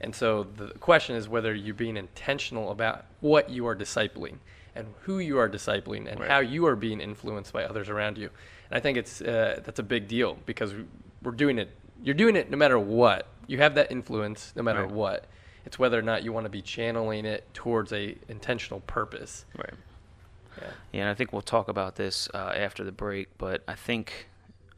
And 0.00 0.14
so 0.14 0.44
the 0.56 0.68
question 0.78 1.16
is 1.16 1.28
whether 1.28 1.54
you're 1.54 1.74
being 1.74 1.96
intentional 1.96 2.70
about 2.70 3.06
what 3.20 3.48
you 3.48 3.66
are 3.66 3.76
discipling 3.76 4.38
and 4.74 4.88
who 5.02 5.18
you 5.18 5.38
are 5.38 5.48
discipling 5.48 6.10
and 6.10 6.20
right. 6.20 6.28
how 6.28 6.40
you 6.40 6.66
are 6.66 6.76
being 6.76 7.00
influenced 7.00 7.52
by 7.52 7.64
others 7.64 7.88
around 7.88 8.18
you. 8.18 8.30
And 8.68 8.76
I 8.76 8.80
think 8.80 8.98
it's 8.98 9.20
uh, 9.20 9.60
that's 9.64 9.78
a 9.78 9.84
big 9.84 10.08
deal 10.08 10.38
because 10.44 10.74
we're 11.22 11.32
doing 11.32 11.58
it. 11.58 11.70
You're 12.02 12.14
doing 12.14 12.36
it 12.36 12.50
no 12.50 12.56
matter 12.56 12.78
what. 12.78 13.28
You 13.46 13.58
have 13.58 13.74
that 13.76 13.90
influence 13.90 14.52
no 14.56 14.62
matter 14.62 14.82
right. 14.82 14.90
what. 14.90 15.26
It's 15.64 15.78
whether 15.78 15.98
or 15.98 16.02
not 16.02 16.24
you 16.24 16.32
want 16.32 16.46
to 16.46 16.50
be 16.50 16.62
channeling 16.62 17.24
it 17.24 17.52
towards 17.54 17.92
a 17.92 18.16
intentional 18.28 18.80
purpose. 18.80 19.44
Right. 19.56 19.74
Yeah. 20.60 20.68
yeah 20.92 21.00
and 21.02 21.08
I 21.08 21.14
think 21.14 21.32
we'll 21.32 21.42
talk 21.42 21.68
about 21.68 21.96
this 21.96 22.28
uh, 22.34 22.52
after 22.54 22.84
the 22.84 22.92
break, 22.92 23.28
but 23.38 23.62
I 23.68 23.74
think 23.74 24.28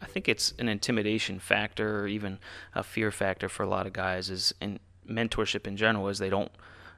I 0.03 0.07
think 0.07 0.29
it's 0.29 0.53
an 0.59 0.69
intimidation 0.69 1.39
factor 1.39 2.01
or 2.01 2.07
even 2.07 2.39
a 2.75 2.83
fear 2.83 3.11
factor 3.11 3.49
for 3.49 3.63
a 3.63 3.69
lot 3.69 3.87
of 3.87 3.93
guys 3.93 4.29
is 4.29 4.55
in 4.61 4.79
mentorship 5.09 5.67
in 5.67 5.77
general 5.77 6.09
is 6.09 6.19
they 6.19 6.31
don't 6.31 6.51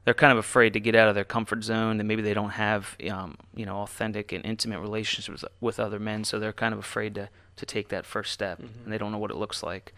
they're 0.06 0.14
kind 0.14 0.30
of 0.30 0.38
afraid 0.38 0.72
to 0.72 0.80
get 0.80 0.94
out 0.94 1.08
of 1.08 1.16
their 1.16 1.24
comfort 1.24 1.64
zone, 1.64 1.98
and 1.98 2.06
maybe 2.06 2.22
they 2.22 2.32
don't 2.32 2.50
have 2.50 2.96
um, 3.10 3.36
you 3.54 3.66
know 3.66 3.78
authentic 3.78 4.32
and 4.32 4.46
intimate 4.46 4.80
relationships 4.80 5.44
with 5.60 5.80
other 5.80 5.98
men, 5.98 6.24
so 6.24 6.38
they're 6.38 6.52
kind 6.52 6.72
of 6.72 6.78
afraid 6.78 7.14
to 7.16 7.28
to 7.56 7.66
take 7.66 7.88
that 7.88 8.06
first 8.06 8.32
step, 8.32 8.62
mm-hmm. 8.62 8.84
and 8.84 8.92
they 8.92 8.98
don't 8.98 9.10
know 9.10 9.18
what 9.18 9.32
it 9.32 9.36
looks 9.36 9.64
like. 9.64 9.92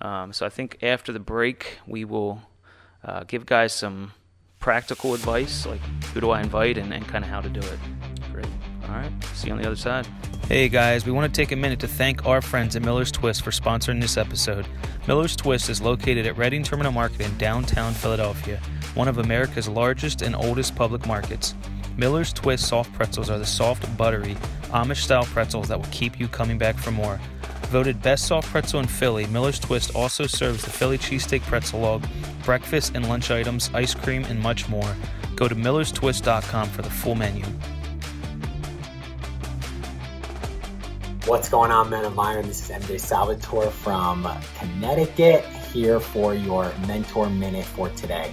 Um, 0.00 0.32
so 0.32 0.46
I 0.46 0.48
think 0.48 0.78
after 0.80 1.12
the 1.12 1.18
break, 1.18 1.78
we 1.88 2.04
will 2.04 2.42
uh, 3.08 3.24
give 3.24 3.46
guys 3.46 3.72
some 3.72 4.12
practical 4.60 5.14
advice, 5.14 5.64
like 5.66 5.80
who 6.12 6.20
do 6.20 6.30
I 6.30 6.42
invite 6.42 6.76
and, 6.76 6.92
and 6.92 7.06
kind 7.08 7.24
of 7.24 7.30
how 7.30 7.40
to 7.40 7.48
do 7.48 7.60
it. 7.60 7.78
Great. 8.32 8.46
All 8.84 8.94
right. 8.94 9.12
See 9.34 9.48
you 9.48 9.54
on 9.54 9.62
the 9.62 9.66
other 9.66 9.76
side. 9.76 10.06
Hey 10.46 10.68
guys, 10.68 11.04
we 11.04 11.12
want 11.12 11.32
to 11.32 11.40
take 11.40 11.52
a 11.52 11.56
minute 11.56 11.80
to 11.80 11.88
thank 11.88 12.26
our 12.26 12.40
friends 12.40 12.74
at 12.76 12.82
Miller's 12.82 13.12
Twist 13.12 13.42
for 13.42 13.50
sponsoring 13.50 14.00
this 14.00 14.16
episode. 14.16 14.66
Miller's 15.06 15.36
Twist 15.36 15.68
is 15.68 15.80
located 15.80 16.26
at 16.26 16.36
Reading 16.36 16.62
Terminal 16.62 16.92
Market 16.92 17.20
in 17.22 17.36
downtown 17.38 17.92
Philadelphia, 17.92 18.60
one 18.94 19.08
of 19.08 19.18
America's 19.18 19.68
largest 19.68 20.22
and 20.22 20.34
oldest 20.34 20.74
public 20.74 21.06
markets. 21.06 21.54
Miller's 21.96 22.32
Twist 22.32 22.66
soft 22.66 22.92
pretzels 22.94 23.28
are 23.28 23.38
the 23.38 23.46
soft, 23.46 23.94
buttery, 23.96 24.36
Amish 24.70 25.02
style 25.02 25.24
pretzels 25.24 25.68
that 25.68 25.78
will 25.78 25.88
keep 25.90 26.18
you 26.18 26.28
coming 26.28 26.56
back 26.56 26.78
for 26.78 26.90
more. 26.90 27.20
Voted 27.68 28.00
best 28.00 28.26
soft 28.26 28.48
pretzel 28.48 28.80
in 28.80 28.86
Philly, 28.86 29.26
Miller's 29.26 29.58
Twist 29.58 29.94
also 29.94 30.26
serves 30.26 30.64
the 30.64 30.70
Philly 30.70 30.96
cheesesteak 30.96 31.42
pretzel 31.42 31.80
log, 31.80 32.06
breakfast 32.42 32.92
and 32.94 33.06
lunch 33.06 33.30
items, 33.30 33.70
ice 33.74 33.94
cream, 33.94 34.24
and 34.24 34.40
much 34.40 34.70
more. 34.70 34.96
Go 35.36 35.48
to 35.48 35.54
millerstwist.com 35.54 36.70
for 36.70 36.80
the 36.80 36.88
full 36.88 37.14
menu. 37.14 37.44
What's 41.26 41.50
going 41.50 41.70
on, 41.70 41.90
men 41.90 42.06
of 42.06 42.18
iron? 42.18 42.46
This 42.46 42.70
is 42.70 42.74
MJ 42.74 42.98
Salvatore 42.98 43.70
from 43.70 44.26
Connecticut 44.58 45.44
here 45.70 46.00
for 46.00 46.34
your 46.34 46.72
mentor 46.86 47.28
minute 47.28 47.66
for 47.66 47.90
today. 47.90 48.32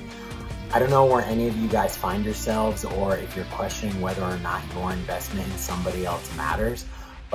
I 0.71 0.79
don't 0.79 0.89
know 0.89 1.05
where 1.05 1.23
any 1.25 1.49
of 1.49 1.57
you 1.57 1.67
guys 1.67 1.97
find 1.97 2.23
yourselves 2.23 2.85
or 2.85 3.17
if 3.17 3.35
you're 3.35 3.43
questioning 3.45 3.99
whether 3.99 4.23
or 4.23 4.37
not 4.37 4.61
your 4.73 4.93
investment 4.93 5.45
in 5.51 5.57
somebody 5.57 6.05
else 6.05 6.33
matters, 6.37 6.85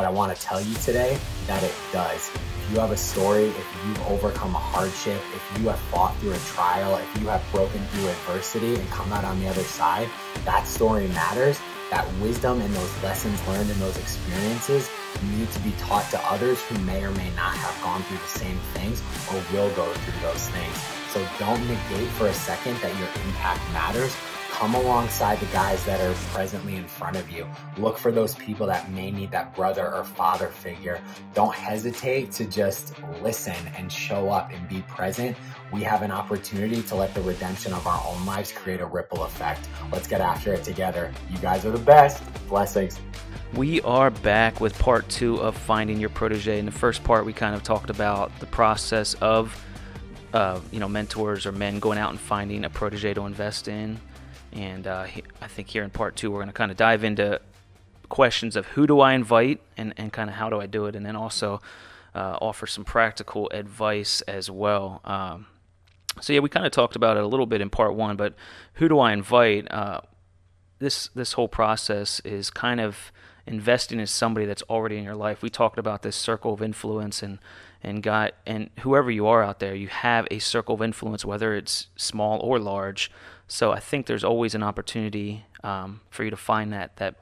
but 0.01 0.07
I 0.07 0.11
want 0.11 0.35
to 0.35 0.43
tell 0.43 0.63
you 0.63 0.75
today 0.77 1.19
that 1.47 1.63
it 1.63 1.75
does. 1.93 2.31
If 2.35 2.71
you 2.73 2.81
have 2.81 2.91
a 2.91 2.97
story, 2.97 3.49
if 3.49 3.67
you've 3.85 4.01
overcome 4.07 4.55
a 4.55 4.59
hardship, 4.59 5.21
if 5.35 5.59
you 5.61 5.69
have 5.69 5.79
fought 5.93 6.17
through 6.17 6.33
a 6.33 6.39
trial, 6.39 6.97
if 6.97 7.21
you 7.21 7.29
have 7.29 7.45
broken 7.53 7.85
through 7.89 8.09
adversity 8.09 8.77
and 8.77 8.89
come 8.89 9.13
out 9.13 9.25
on 9.25 9.39
the 9.41 9.47
other 9.47 9.63
side, 9.63 10.09
that 10.47 10.67
story 10.67 11.07
matters. 11.09 11.61
That 11.91 12.11
wisdom 12.15 12.63
and 12.63 12.75
those 12.75 13.03
lessons 13.03 13.47
learned 13.47 13.69
and 13.71 13.79
those 13.79 13.99
experiences 13.99 14.89
need 15.37 15.51
to 15.51 15.61
be 15.61 15.73
taught 15.73 16.09
to 16.13 16.19
others 16.33 16.63
who 16.63 16.79
may 16.85 17.05
or 17.05 17.11
may 17.11 17.31
not 17.37 17.55
have 17.57 17.83
gone 17.83 18.03
through 18.05 18.25
the 18.25 18.39
same 18.39 18.59
things 18.73 19.03
or 19.29 19.35
will 19.53 19.69
go 19.77 19.85
through 19.93 20.21
those 20.23 20.49
things. 20.49 20.77
So 21.13 21.21
don't 21.39 21.61
negate 21.69 22.09
for 22.17 22.29
a 22.29 22.33
second 22.33 22.79
that 22.79 22.97
your 22.97 23.09
impact 23.27 23.61
matters. 23.75 24.17
Come 24.51 24.75
alongside 24.75 25.41
the 25.41 25.47
guys 25.47 25.83
that 25.87 26.01
are 26.01 26.15
presently 26.33 26.77
in 26.77 26.87
front 26.87 27.17
of 27.17 27.31
you. 27.31 27.47
Look 27.79 27.97
for 27.97 28.13
those 28.13 28.35
people 28.35 28.67
that 28.67 28.91
may 28.91 29.11
need 29.11 29.31
that 29.31 29.55
brother 29.57 29.95
or 29.95 30.05
father 30.05 30.49
figure. 30.49 31.01
Don't 31.33 31.55
hesitate 31.55 32.31
to 32.33 32.45
just 32.45 32.95
listen 33.23 33.57
and 33.79 33.91
show 33.91 34.29
up 34.29 34.53
and 34.53 34.69
be 34.69 34.83
present. 34.83 35.35
We 35.73 35.83
have 35.85 36.03
an 36.03 36.11
opportunity 36.11 36.83
to 36.83 36.95
let 36.95 37.15
the 37.15 37.23
redemption 37.23 37.73
of 37.73 37.87
our 37.87 38.05
own 38.07 38.27
lives 38.27 38.53
create 38.53 38.81
a 38.81 38.87
ripple 38.87 39.25
effect. 39.25 39.67
Let's 39.91 40.07
get 40.07 40.21
after 40.21 40.53
it 40.53 40.63
together. 40.63 41.11
You 41.31 41.39
guys 41.39 41.65
are 41.65 41.71
the 41.71 41.79
best. 41.79 42.23
Blessings. 42.47 43.01
We 43.55 43.81
are 43.81 44.11
back 44.11 44.61
with 44.61 44.79
part 44.79 45.09
two 45.09 45.37
of 45.37 45.57
finding 45.57 45.99
your 45.99 46.11
protege. 46.11 46.59
In 46.59 46.67
the 46.67 46.73
first 46.73 47.03
part, 47.03 47.25
we 47.25 47.33
kind 47.33 47.55
of 47.55 47.63
talked 47.63 47.89
about 47.89 48.39
the 48.41 48.47
process 48.47 49.15
of, 49.15 49.65
uh, 50.35 50.61
you 50.71 50.81
know, 50.81 50.89
mentors 50.89 51.47
or 51.47 51.53
men 51.53 51.79
going 51.79 51.99
out 51.99 52.11
and 52.11 52.21
finding 52.21 52.65
a 52.65 52.71
protege 52.71 53.15
to 53.15 53.25
invest 53.25 53.67
in. 53.67 53.99
And 54.53 54.87
uh, 54.87 55.07
I 55.41 55.47
think 55.47 55.69
here 55.69 55.85
in 55.85 55.91
part 55.91 56.17
two, 56.17 56.31
we're 56.31 56.39
going 56.39 56.49
to 56.49 56.53
kind 56.53 56.71
of 56.71 56.77
dive 56.77 57.05
into 57.05 57.41
questions 58.09 58.57
of 58.57 58.67
who 58.67 58.87
do 58.87 59.01
I 59.01 59.15
invite 59.15 59.61
and, 59.77 59.95
and 59.97 60.13
kind 60.13 60.29
of 60.29 60.37
how 60.37 60.51
do 60.51 60.61
I 60.61 60.67
do 60.67 60.87
it, 60.87 60.97
and 60.97 61.07
then 61.07 61.17
also 61.17 61.61
uh, 62.15 62.37
offer 62.41 62.67
some 62.67 62.85
practical 62.85 63.49
advice 63.53 64.21
as 64.23 64.51
well. 64.51 65.01
Um, 65.05 65.47
so 66.21 66.33
yeah, 66.33 66.41
we 66.41 66.49
kind 66.49 66.67
of 66.67 66.73
talked 66.73 66.97
about 66.97 67.17
it 67.17 67.23
a 67.23 67.27
little 67.27 67.47
bit 67.47 67.61
in 67.61 67.71
part 67.71 67.95
one, 67.95 68.17
but 68.17 68.35
who 68.75 68.89
do 68.89 68.99
I 68.99 69.13
invite? 69.13 69.71
Uh, 69.71 70.01
this 70.81 71.09
this 71.15 71.35
whole 71.35 71.49
process 71.49 72.21
is 72.21 72.51
kind 72.51 72.81
of 72.81 73.13
investing 73.47 74.01
in 74.01 74.07
somebody 74.07 74.47
that's 74.47 74.63
already 74.63 74.97
in 74.97 75.05
your 75.05 75.15
life. 75.15 75.43
We 75.43 75.51
talked 75.51 75.79
about 75.79 76.03
this 76.03 76.17
circle 76.17 76.53
of 76.53 76.63
influence 76.63 77.23
and 77.23 77.39
and 77.83 78.03
got 78.03 78.35
and 78.47 78.71
whoever 78.81 79.11
you 79.11 79.27
are 79.27 79.43
out 79.43 79.61
there, 79.61 79.75
you 79.75 79.89
have 79.89 80.27
a 80.31 80.39
circle 80.39 80.75
of 80.75 80.83
influence, 80.83 81.25
whether 81.25 81.55
it's 81.55 81.87
small 81.97 82.41
or 82.41 82.59
large. 82.59 83.11
So 83.51 83.73
I 83.73 83.81
think 83.81 84.07
there's 84.07 84.23
always 84.23 84.55
an 84.55 84.63
opportunity 84.63 85.45
um, 85.65 86.03
for 86.09 86.23
you 86.23 86.31
to 86.31 86.37
find 86.37 86.73
that 86.73 86.97
that 86.99 87.17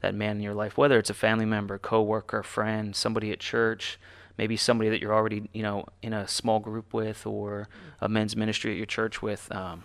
that 0.00 0.14
man 0.14 0.36
in 0.36 0.42
your 0.42 0.54
life, 0.54 0.78
whether 0.78 0.98
it's 0.98 1.10
a 1.10 1.14
family 1.14 1.44
member, 1.44 1.78
coworker, 1.78 2.42
friend, 2.42 2.96
somebody 2.96 3.32
at 3.32 3.38
church, 3.38 3.98
maybe 4.38 4.56
somebody 4.56 4.88
that 4.88 5.02
you're 5.02 5.12
already 5.12 5.50
you 5.52 5.62
know 5.62 5.84
in 6.00 6.14
a 6.14 6.26
small 6.26 6.58
group 6.58 6.94
with, 6.94 7.26
or 7.26 7.68
a 8.00 8.08
men's 8.08 8.34
ministry 8.34 8.70
at 8.70 8.78
your 8.78 8.86
church 8.86 9.20
with. 9.20 9.54
Um, 9.54 9.84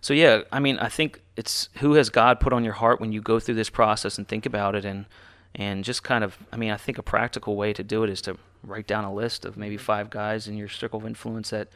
so 0.00 0.12
yeah, 0.12 0.42
I 0.50 0.58
mean, 0.58 0.76
I 0.78 0.88
think 0.88 1.22
it's 1.36 1.68
who 1.76 1.92
has 1.94 2.10
God 2.10 2.40
put 2.40 2.52
on 2.52 2.64
your 2.64 2.72
heart 2.72 3.00
when 3.00 3.12
you 3.12 3.22
go 3.22 3.38
through 3.38 3.54
this 3.54 3.70
process 3.70 4.18
and 4.18 4.26
think 4.26 4.44
about 4.44 4.74
it 4.74 4.84
and 4.84 5.06
and 5.54 5.84
just 5.84 6.02
kind 6.02 6.24
of 6.24 6.36
I 6.52 6.56
mean, 6.56 6.72
I 6.72 6.76
think 6.76 6.98
a 6.98 7.02
practical 7.04 7.54
way 7.54 7.72
to 7.74 7.84
do 7.84 8.02
it 8.02 8.10
is 8.10 8.20
to 8.22 8.36
write 8.64 8.88
down 8.88 9.04
a 9.04 9.14
list 9.14 9.44
of 9.44 9.56
maybe 9.56 9.76
five 9.76 10.10
guys 10.10 10.48
in 10.48 10.56
your 10.56 10.68
circle 10.68 10.98
of 10.98 11.06
influence 11.06 11.50
that 11.50 11.68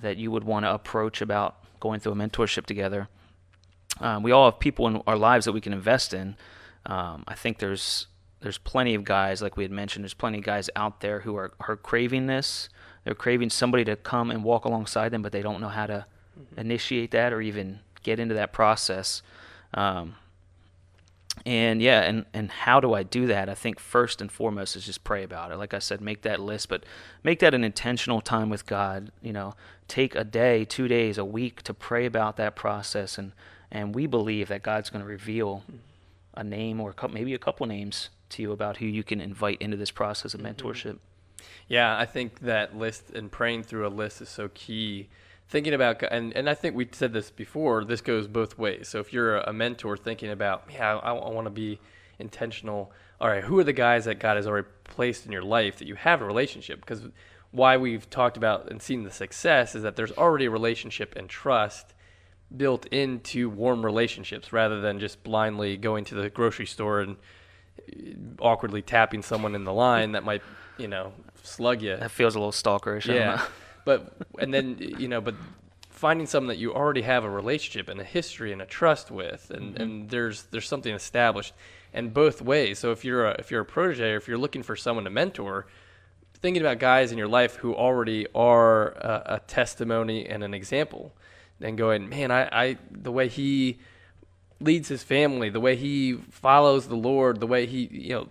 that 0.00 0.16
you 0.16 0.30
would 0.30 0.44
want 0.44 0.64
to 0.64 0.72
approach 0.72 1.20
about 1.20 1.62
going 1.80 2.00
through 2.00 2.12
a 2.12 2.16
mentorship 2.16 2.66
together. 2.66 3.08
Um, 4.00 4.22
we 4.22 4.30
all 4.30 4.50
have 4.50 4.60
people 4.60 4.86
in 4.86 5.02
our 5.06 5.16
lives 5.16 5.44
that 5.46 5.52
we 5.52 5.60
can 5.60 5.72
invest 5.72 6.14
in. 6.14 6.36
Um, 6.86 7.24
I 7.26 7.34
think 7.34 7.58
there's 7.58 8.06
there's 8.40 8.58
plenty 8.58 8.94
of 8.94 9.04
guys, 9.04 9.42
like 9.42 9.56
we 9.56 9.64
had 9.64 9.72
mentioned, 9.72 10.04
there's 10.04 10.14
plenty 10.14 10.38
of 10.38 10.44
guys 10.44 10.70
out 10.76 11.00
there 11.00 11.20
who 11.20 11.34
are, 11.36 11.52
are 11.60 11.76
craving 11.76 12.26
this. 12.26 12.68
They're 13.02 13.14
craving 13.14 13.50
somebody 13.50 13.84
to 13.86 13.96
come 13.96 14.30
and 14.30 14.44
walk 14.44 14.64
alongside 14.64 15.08
them, 15.08 15.22
but 15.22 15.32
they 15.32 15.42
don't 15.42 15.60
know 15.60 15.68
how 15.68 15.86
to 15.86 16.06
mm-hmm. 16.38 16.60
initiate 16.60 17.10
that 17.10 17.32
or 17.32 17.40
even 17.40 17.80
get 18.04 18.20
into 18.20 18.34
that 18.34 18.52
process. 18.52 19.22
Um, 19.74 20.14
and 21.44 21.82
yeah, 21.82 22.02
and, 22.02 22.24
and 22.32 22.50
how 22.50 22.80
do 22.80 22.94
I 22.94 23.02
do 23.02 23.26
that? 23.26 23.48
I 23.48 23.54
think 23.54 23.78
first 23.78 24.20
and 24.20 24.30
foremost 24.30 24.76
is 24.76 24.86
just 24.86 25.04
pray 25.04 25.22
about 25.22 25.52
it. 25.52 25.56
Like 25.56 25.74
I 25.74 25.78
said, 25.78 26.00
make 26.00 26.22
that 26.22 26.40
list, 26.40 26.68
but 26.68 26.84
make 27.22 27.40
that 27.40 27.54
an 27.54 27.64
intentional 27.64 28.20
time 28.20 28.48
with 28.50 28.66
God. 28.66 29.10
You 29.22 29.32
know, 29.32 29.54
take 29.86 30.14
a 30.14 30.24
day, 30.24 30.64
two 30.64 30.88
days, 30.88 31.18
a 31.18 31.24
week 31.24 31.62
to 31.62 31.74
pray 31.74 32.06
about 32.06 32.36
that 32.36 32.56
process, 32.56 33.18
and 33.18 33.32
and 33.70 33.94
we 33.94 34.06
believe 34.06 34.48
that 34.48 34.62
God's 34.62 34.90
going 34.90 35.02
to 35.02 35.08
reveal 35.08 35.64
a 36.34 36.44
name 36.44 36.80
or 36.80 36.90
a 36.90 36.94
couple, 36.94 37.14
maybe 37.14 37.34
a 37.34 37.38
couple 37.38 37.66
names 37.66 38.10
to 38.30 38.42
you 38.42 38.52
about 38.52 38.78
who 38.78 38.86
you 38.86 39.02
can 39.02 39.20
invite 39.20 39.60
into 39.60 39.76
this 39.76 39.90
process 39.90 40.34
of 40.34 40.40
mm-hmm. 40.40 40.54
mentorship. 40.54 40.98
Yeah, 41.66 41.96
I 41.96 42.06
think 42.06 42.40
that 42.40 42.76
list 42.76 43.10
and 43.10 43.30
praying 43.30 43.64
through 43.64 43.86
a 43.86 43.88
list 43.88 44.20
is 44.20 44.28
so 44.28 44.48
key 44.54 45.08
thinking 45.48 45.74
about 45.74 46.02
and, 46.02 46.34
and 46.36 46.48
I 46.48 46.54
think 46.54 46.76
we 46.76 46.88
said 46.92 47.12
this 47.12 47.30
before 47.30 47.84
this 47.84 48.00
goes 48.00 48.26
both 48.26 48.58
ways. 48.58 48.88
So 48.88 49.00
if 49.00 49.12
you're 49.12 49.38
a 49.38 49.52
mentor 49.52 49.96
thinking 49.96 50.30
about 50.30 50.64
yeah 50.72 50.96
I, 50.96 51.14
I 51.14 51.30
want 51.30 51.46
to 51.46 51.50
be 51.50 51.80
intentional 52.18 52.92
all 53.20 53.28
right 53.28 53.44
who 53.44 53.58
are 53.58 53.64
the 53.64 53.72
guys 53.72 54.04
that 54.04 54.18
God 54.18 54.36
has 54.36 54.46
already 54.46 54.68
placed 54.84 55.26
in 55.26 55.32
your 55.32 55.42
life 55.42 55.78
that 55.78 55.88
you 55.88 55.94
have 55.94 56.20
a 56.20 56.24
relationship? 56.24 56.80
Because 56.80 57.02
why 57.50 57.76
we've 57.76 58.08
talked 58.10 58.36
about 58.36 58.70
and 58.70 58.82
seen 58.82 59.04
the 59.04 59.10
success 59.10 59.74
is 59.74 59.82
that 59.82 59.96
there's 59.96 60.12
already 60.12 60.44
a 60.44 60.50
relationship 60.50 61.14
and 61.16 61.28
trust 61.28 61.94
built 62.54 62.86
into 62.86 63.48
warm 63.48 63.84
relationships 63.84 64.52
rather 64.52 64.80
than 64.80 65.00
just 65.00 65.22
blindly 65.22 65.76
going 65.76 66.04
to 66.04 66.14
the 66.14 66.30
grocery 66.30 66.66
store 66.66 67.00
and 67.00 67.16
uh, 67.78 68.42
awkwardly 68.42 68.82
tapping 68.82 69.22
someone 69.22 69.54
in 69.54 69.64
the 69.64 69.72
line 69.72 70.12
that 70.12 70.24
might 70.24 70.42
you 70.76 70.88
know 70.88 71.12
slug 71.42 71.80
you. 71.80 71.96
That 71.96 72.10
feels 72.10 72.34
a 72.34 72.38
little 72.38 72.52
stalkerish 72.52 73.06
yeah 73.06 73.46
but 73.88 74.12
and 74.38 74.52
then 74.52 74.76
you 74.98 75.08
know, 75.08 75.22
but 75.22 75.34
finding 75.88 76.26
someone 76.26 76.48
that 76.48 76.58
you 76.58 76.74
already 76.74 77.00
have 77.00 77.24
a 77.24 77.30
relationship 77.30 77.88
and 77.88 77.98
a 77.98 78.04
history 78.04 78.52
and 78.52 78.60
a 78.60 78.66
trust 78.66 79.10
with, 79.10 79.50
and, 79.50 79.72
mm-hmm. 79.72 79.82
and 79.82 80.10
there's 80.10 80.42
there's 80.50 80.68
something 80.68 80.94
established, 80.94 81.54
and 81.94 82.12
both 82.12 82.42
ways. 82.42 82.78
So 82.78 82.92
if 82.92 83.02
you're 83.02 83.26
a, 83.28 83.36
if 83.38 83.50
you're 83.50 83.62
a 83.62 83.64
protege 83.64 84.10
or 84.10 84.16
if 84.18 84.28
you're 84.28 84.36
looking 84.36 84.62
for 84.62 84.76
someone 84.76 85.04
to 85.04 85.10
mentor, 85.10 85.66
thinking 86.34 86.60
about 86.60 86.80
guys 86.80 87.12
in 87.12 87.16
your 87.16 87.28
life 87.28 87.56
who 87.56 87.74
already 87.74 88.26
are 88.34 88.90
a, 88.90 89.22
a 89.36 89.40
testimony 89.46 90.28
and 90.28 90.44
an 90.44 90.52
example, 90.52 91.14
and 91.58 91.78
going, 91.78 92.10
man, 92.10 92.30
I, 92.30 92.42
I 92.52 92.78
the 92.90 93.10
way 93.10 93.28
he 93.28 93.78
leads 94.60 94.88
his 94.88 95.02
family, 95.02 95.48
the 95.48 95.60
way 95.60 95.76
he 95.76 96.18
follows 96.30 96.88
the 96.88 96.96
Lord, 96.96 97.40
the 97.40 97.46
way 97.46 97.64
he 97.64 97.88
you 97.90 98.10
know 98.10 98.28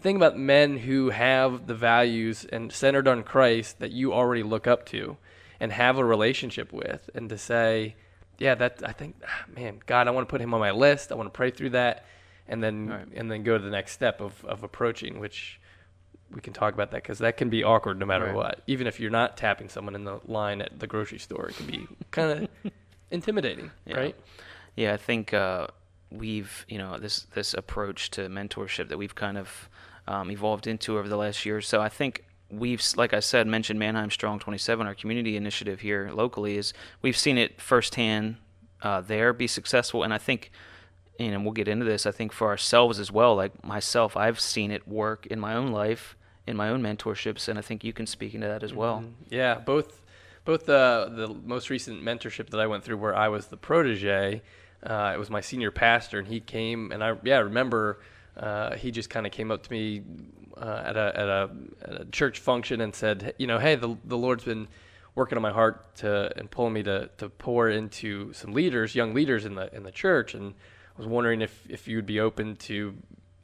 think 0.00 0.16
about 0.16 0.38
men 0.38 0.78
who 0.78 1.10
have 1.10 1.66
the 1.66 1.74
values 1.74 2.44
and 2.44 2.72
centered 2.72 3.08
on 3.08 3.22
Christ 3.22 3.78
that 3.80 3.92
you 3.92 4.12
already 4.12 4.42
look 4.42 4.66
up 4.66 4.86
to 4.86 5.16
and 5.60 5.72
have 5.72 5.98
a 5.98 6.04
relationship 6.04 6.72
with 6.72 7.08
and 7.14 7.28
to 7.28 7.38
say, 7.38 7.96
yeah, 8.38 8.54
that 8.56 8.82
I 8.84 8.92
think 8.92 9.16
ah, 9.26 9.44
man, 9.54 9.80
God, 9.86 10.08
I 10.08 10.10
want 10.10 10.28
to 10.28 10.30
put 10.30 10.40
him 10.40 10.52
on 10.54 10.60
my 10.60 10.70
list. 10.70 11.12
I 11.12 11.14
want 11.14 11.26
to 11.26 11.36
pray 11.36 11.50
through 11.50 11.70
that 11.70 12.04
and 12.48 12.62
then 12.62 12.88
right. 12.88 13.06
and 13.14 13.30
then 13.30 13.42
go 13.42 13.56
to 13.58 13.64
the 13.64 13.70
next 13.70 13.92
step 13.92 14.20
of 14.20 14.44
of 14.44 14.62
approaching 14.62 15.18
which 15.18 15.60
we 16.32 16.40
can 16.40 16.52
talk 16.52 16.74
about 16.74 16.90
that 16.90 17.02
because 17.02 17.18
that 17.20 17.36
can 17.36 17.48
be 17.50 17.62
awkward 17.62 17.98
no 17.98 18.06
matter 18.06 18.26
right. 18.26 18.34
what. 18.34 18.62
Even 18.66 18.86
if 18.86 18.98
you're 18.98 19.10
not 19.10 19.36
tapping 19.36 19.68
someone 19.68 19.94
in 19.94 20.04
the 20.04 20.20
line 20.26 20.60
at 20.60 20.78
the 20.78 20.86
grocery 20.86 21.18
store, 21.18 21.48
it 21.48 21.56
can 21.56 21.66
be 21.66 21.86
kind 22.10 22.48
of 22.64 22.72
intimidating, 23.10 23.70
Yeah. 23.86 23.96
right? 23.96 24.16
Yeah, 24.74 24.92
I 24.92 24.96
think 24.96 25.32
uh, 25.32 25.68
we've 26.10 26.64
you 26.68 26.78
know 26.78 26.98
this 26.98 27.26
this 27.34 27.52
approach 27.54 28.10
to 28.12 28.28
mentorship 28.28 28.88
that 28.88 28.98
we've 28.98 29.14
kind 29.14 29.36
of 29.38 29.68
um, 30.06 30.30
evolved 30.30 30.66
into 30.66 30.98
over 30.98 31.08
the 31.08 31.16
last 31.16 31.44
year 31.44 31.60
so. 31.60 31.80
I 31.82 31.88
think 31.88 32.24
we've, 32.48 32.80
like 32.96 33.12
I 33.12 33.18
said, 33.20 33.46
mentioned 33.48 33.78
Manheim 33.80 34.10
Strong 34.10 34.38
27, 34.38 34.86
our 34.86 34.94
community 34.94 35.36
initiative 35.36 35.80
here 35.80 36.10
locally. 36.12 36.56
Is 36.56 36.72
we've 37.02 37.16
seen 37.16 37.38
it 37.38 37.60
firsthand 37.60 38.36
uh, 38.82 39.00
there 39.00 39.32
be 39.32 39.46
successful, 39.46 40.02
and 40.02 40.12
I 40.14 40.18
think. 40.18 40.50
And 41.18 41.44
we'll 41.44 41.54
get 41.54 41.66
into 41.66 41.86
this. 41.86 42.04
I 42.04 42.10
think 42.10 42.30
for 42.30 42.48
ourselves 42.48 43.00
as 43.00 43.10
well, 43.10 43.34
like 43.34 43.64
myself, 43.64 44.18
I've 44.18 44.38
seen 44.38 44.70
it 44.70 44.86
work 44.86 45.24
in 45.24 45.40
my 45.40 45.54
own 45.54 45.72
life, 45.72 46.14
in 46.46 46.58
my 46.58 46.68
own 46.68 46.82
mentorships, 46.82 47.48
and 47.48 47.58
I 47.58 47.62
think 47.62 47.82
you 47.82 47.94
can 47.94 48.06
speak 48.06 48.34
into 48.34 48.46
that 48.46 48.62
as 48.62 48.74
well. 48.74 49.00
Mhm. 49.00 49.12
Yeah, 49.30 49.54
both 49.54 50.02
both 50.44 50.66
the 50.66 51.10
the 51.10 51.28
most 51.28 51.70
recent 51.70 52.02
mentorship 52.02 52.50
that 52.50 52.60
I 52.60 52.66
went 52.66 52.84
through, 52.84 52.98
where 52.98 53.16
I 53.16 53.28
was 53.28 53.46
the 53.46 53.56
protege, 53.56 54.42
uh, 54.86 55.12
it 55.14 55.18
was 55.18 55.30
my 55.30 55.40
senior 55.40 55.70
pastor, 55.70 56.18
and 56.18 56.28
he 56.28 56.40
came, 56.40 56.92
and 56.92 57.02
I 57.02 57.16
yeah 57.24 57.36
I 57.36 57.40
remember 57.40 58.00
uh, 58.36 58.76
he 58.76 58.90
just 58.90 59.10
kind 59.10 59.26
of 59.26 59.32
came 59.32 59.50
up 59.50 59.62
to 59.64 59.72
me 59.72 60.02
uh, 60.56 60.82
at 60.86 60.96
a 60.96 61.12
at 61.18 61.28
a 61.28 61.50
at 61.82 62.00
a 62.00 62.04
church 62.06 62.38
function 62.38 62.80
and 62.80 62.94
said, 62.94 63.34
you 63.38 63.46
know, 63.46 63.58
hey, 63.58 63.74
the 63.74 63.96
the 64.04 64.16
Lord's 64.16 64.44
been 64.44 64.68
working 65.14 65.36
on 65.36 65.42
my 65.42 65.52
heart 65.52 65.96
to 65.96 66.32
and 66.38 66.50
pulling 66.50 66.72
me 66.72 66.82
to 66.84 67.10
to 67.18 67.28
pour 67.28 67.68
into 67.68 68.32
some 68.32 68.52
leaders, 68.52 68.94
young 68.94 69.12
leaders 69.14 69.44
in 69.44 69.54
the 69.54 69.74
in 69.74 69.82
the 69.82 69.92
church, 69.92 70.34
and 70.34 70.54
I 70.94 70.98
was 70.98 71.06
wondering 71.06 71.40
if 71.40 71.62
if 71.68 71.88
you 71.88 71.96
would 71.96 72.06
be 72.06 72.20
open 72.20 72.56
to 72.56 72.94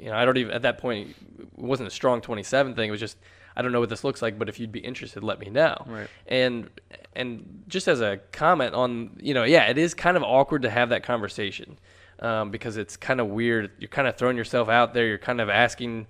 you 0.03 0.11
know, 0.11 0.17
I 0.17 0.25
don't 0.25 0.37
even 0.37 0.53
at 0.53 0.63
that 0.63 0.79
point 0.79 1.15
it 1.39 1.47
wasn't 1.57 1.87
a 1.87 1.91
strong 1.91 2.21
27 2.21 2.75
thing. 2.75 2.89
It 2.89 2.91
was 2.91 3.01
just 3.01 3.17
I 3.57 3.63
don't 3.63 3.73
know 3.73 3.81
what 3.81 3.89
this 3.91 4.05
looks 4.05 4.23
like, 4.23 4.39
but 4.39 4.49
if 4.49 4.59
you'd 4.59 4.73
be 4.73 4.81
interested, 4.81 5.23
let 5.23 5.39
me 5.39 5.51
know. 5.51 5.77
Right. 5.87 6.09
And 6.27 6.71
and 7.15 7.63
just 7.69 7.89
as 7.89 8.01
a 8.01 8.19
comment 8.33 8.75
on, 8.75 9.19
you 9.21 9.35
know, 9.35 9.45
yeah, 9.45 9.69
it 9.69 9.77
is 9.79 9.93
kind 9.95 10.17
of 10.17 10.23
awkward 10.23 10.63
to 10.63 10.71
have 10.71 10.89
that 10.89 11.03
conversation 11.03 11.79
um, 12.21 12.51
because 12.51 12.77
it's 12.77 12.97
kind 12.97 13.21
of 13.21 13.27
weird. 13.29 13.71
You're 13.79 13.89
kind 13.89 14.09
of 14.09 14.17
throwing 14.17 14.37
yourself 14.37 14.69
out 14.69 14.95
there. 14.95 15.07
You're 15.07 15.19
kind 15.19 15.41
of 15.41 15.51
asking, 15.51 16.07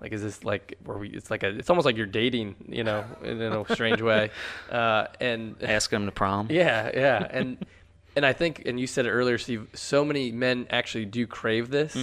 like, 0.00 0.12
is 0.12 0.22
this 0.22 0.44
like 0.44 0.76
where 0.84 0.96
we? 0.98 1.08
It's 1.08 1.30
like 1.30 1.42
a. 1.42 1.48
It's 1.48 1.70
almost 1.70 1.86
like 1.86 1.96
you're 1.96 2.06
dating, 2.06 2.54
you 2.68 2.84
know, 2.84 3.04
in, 3.22 3.40
in 3.40 3.52
a 3.52 3.64
strange 3.74 4.00
way. 4.00 4.30
Uh, 4.70 5.06
and 5.20 5.56
Ask 5.62 5.90
them 5.90 6.06
to 6.06 6.12
prom. 6.12 6.48
yeah, 6.50 6.90
yeah, 6.94 7.26
and 7.30 7.64
and 8.16 8.24
I 8.26 8.32
think, 8.32 8.62
and 8.66 8.78
you 8.78 8.86
said 8.86 9.06
it 9.06 9.10
earlier, 9.10 9.38
Steve. 9.38 9.66
So 9.74 10.04
many 10.04 10.30
men 10.32 10.66
actually 10.70 11.04
do 11.06 11.26
crave 11.26 11.70
this, 11.70 11.96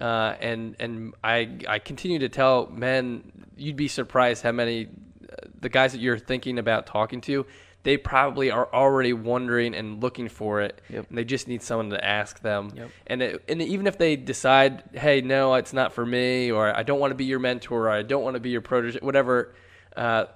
uh, 0.00 0.34
and 0.40 0.76
and 0.78 1.14
I 1.22 1.50
I 1.68 1.78
continue 1.78 2.18
to 2.20 2.28
tell 2.28 2.68
men, 2.68 3.35
you'd 3.56 3.76
be 3.76 3.88
surprised 3.88 4.42
how 4.42 4.52
many 4.52 4.86
uh, 4.86 5.34
the 5.60 5.68
guys 5.68 5.92
that 5.92 6.00
you're 6.00 6.18
thinking 6.18 6.58
about 6.58 6.86
talking 6.86 7.20
to, 7.22 7.46
they 7.82 7.96
probably 7.96 8.50
are 8.50 8.68
already 8.72 9.12
wondering 9.12 9.74
and 9.74 10.02
looking 10.02 10.28
for 10.28 10.60
it. 10.60 10.80
Yep. 10.90 11.06
And 11.08 11.18
they 11.18 11.24
just 11.24 11.46
need 11.48 11.62
someone 11.62 11.90
to 11.90 12.04
ask 12.04 12.40
them. 12.40 12.70
Yep. 12.74 12.90
And 13.06 13.22
it, 13.22 13.44
and 13.48 13.62
even 13.62 13.86
if 13.86 13.96
they 13.98 14.16
decide, 14.16 14.82
hey, 14.92 15.20
no, 15.20 15.54
it's 15.54 15.72
not 15.72 15.92
for 15.92 16.04
me, 16.04 16.50
or 16.50 16.76
I 16.76 16.82
don't 16.82 16.98
want 17.00 17.12
to 17.12 17.14
be 17.16 17.24
your 17.24 17.38
mentor, 17.38 17.86
or 17.86 17.90
I 17.90 18.02
don't 18.02 18.24
want 18.24 18.34
to 18.34 18.40
be 18.40 18.50
your 18.50 18.60
protege, 18.60 18.98
whatever. 19.00 19.54
Uh, 19.96 20.26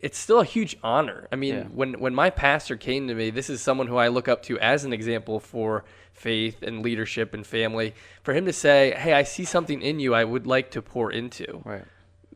it's 0.00 0.18
still 0.18 0.40
a 0.40 0.44
huge 0.44 0.76
honor. 0.82 1.26
I 1.32 1.36
mean, 1.36 1.54
Yeah. 1.54 1.62
when 1.64 1.94
when 1.98 2.14
my 2.14 2.30
pastor 2.30 2.76
came 2.76 3.08
to 3.08 3.14
me, 3.14 3.30
this 3.30 3.50
is 3.50 3.60
someone 3.60 3.88
who 3.88 3.96
I 3.96 4.08
look 4.08 4.28
up 4.28 4.42
to 4.44 4.58
as 4.60 4.84
an 4.84 4.92
example 4.92 5.40
for 5.40 5.84
faith 6.12 6.62
and 6.62 6.82
leadership 6.84 7.34
and 7.34 7.44
family. 7.44 7.94
For 8.22 8.32
him 8.34 8.44
to 8.46 8.52
say, 8.52 8.94
"Hey, 8.96 9.12
I 9.12 9.24
see 9.24 9.44
something 9.44 9.82
in 9.82 9.98
you. 9.98 10.14
I 10.14 10.22
would 10.24 10.46
like 10.46 10.70
to 10.72 10.82
pour 10.82 11.10
into." 11.10 11.62
Right. 11.64 11.84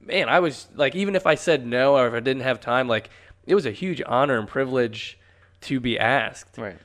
Man, 0.04 0.28
I 0.28 0.40
was 0.40 0.68
like, 0.74 0.94
even 0.94 1.14
if 1.14 1.26
I 1.26 1.34
said 1.36 1.66
no 1.66 1.96
or 1.96 2.08
if 2.08 2.14
I 2.14 2.20
didn't 2.20 2.42
have 2.42 2.60
time, 2.60 2.88
like 2.88 3.08
it 3.46 3.54
was 3.54 3.66
a 3.66 3.70
huge 3.70 4.02
honor 4.06 4.38
and 4.38 4.48
privilege 4.48 5.18
to 5.62 5.78
be 5.80 5.98
asked. 5.98 6.58
Right. 6.58 6.78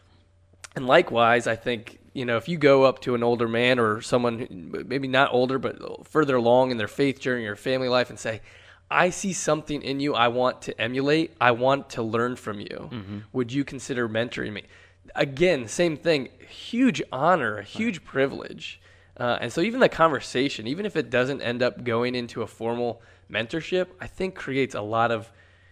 And 0.76 0.86
likewise, 0.86 1.48
I 1.48 1.56
think 1.56 2.00
you 2.14 2.26
know 2.26 2.38
if 2.38 2.48
you 2.48 2.58
go 2.58 2.84
up 2.84 3.00
to 3.02 3.16
an 3.16 3.24
older 3.24 3.48
man 3.48 3.80
or 3.80 4.02
someone 4.02 4.40
who- 4.40 4.84
maybe 4.86 5.08
not 5.08 5.34
older 5.34 5.58
but 5.58 6.08
further 6.08 6.36
along 6.36 6.72
in 6.72 6.78
their 6.78 6.88
faith 6.88 7.20
journey 7.20 7.46
or 7.46 7.56
family 7.56 7.90
life 7.90 8.10
and 8.10 8.20
say, 8.20 8.42
"I 8.92 9.10
see 9.10 9.34
something 9.34 9.82
in 9.82 10.00
you. 10.00 10.14
I 10.14 10.28
want 10.28 10.62
to 10.64 10.80
emulate. 10.80 11.36
I 11.42 11.52
want 11.52 11.90
to 11.92 12.04
learn 12.04 12.36
from 12.36 12.60
you. 12.60 12.90
Mm-hmm. 12.92 13.18
Would 13.34 13.52
you 13.52 13.64
consider 13.64 14.08
mentoring 14.08 14.54
me?" 14.54 14.64
Again, 15.16 15.68
same 15.68 15.98
thing. 15.98 16.30
Huge 16.48 17.02
honor, 17.12 17.58
a 17.60 17.64
huge 17.64 18.04
privilege. 18.06 18.80
Uh, 19.20 19.38
and 19.42 19.52
so 19.52 19.62
even 19.62 19.80
the 19.80 19.90
conversation, 19.90 20.68
even 20.68 20.86
if 20.86 20.96
it 20.96 21.10
doesn't 21.10 21.42
end 21.42 21.64
up 21.64 21.84
going 21.84 22.14
into 22.14 22.44
a 22.44 22.48
formal 22.48 23.02
mentorship, 23.32 23.88
I 24.00 24.08
think 24.08 24.36
creates 24.36 24.76
a 24.76 24.82
lot 24.82 25.12
of 25.12 25.32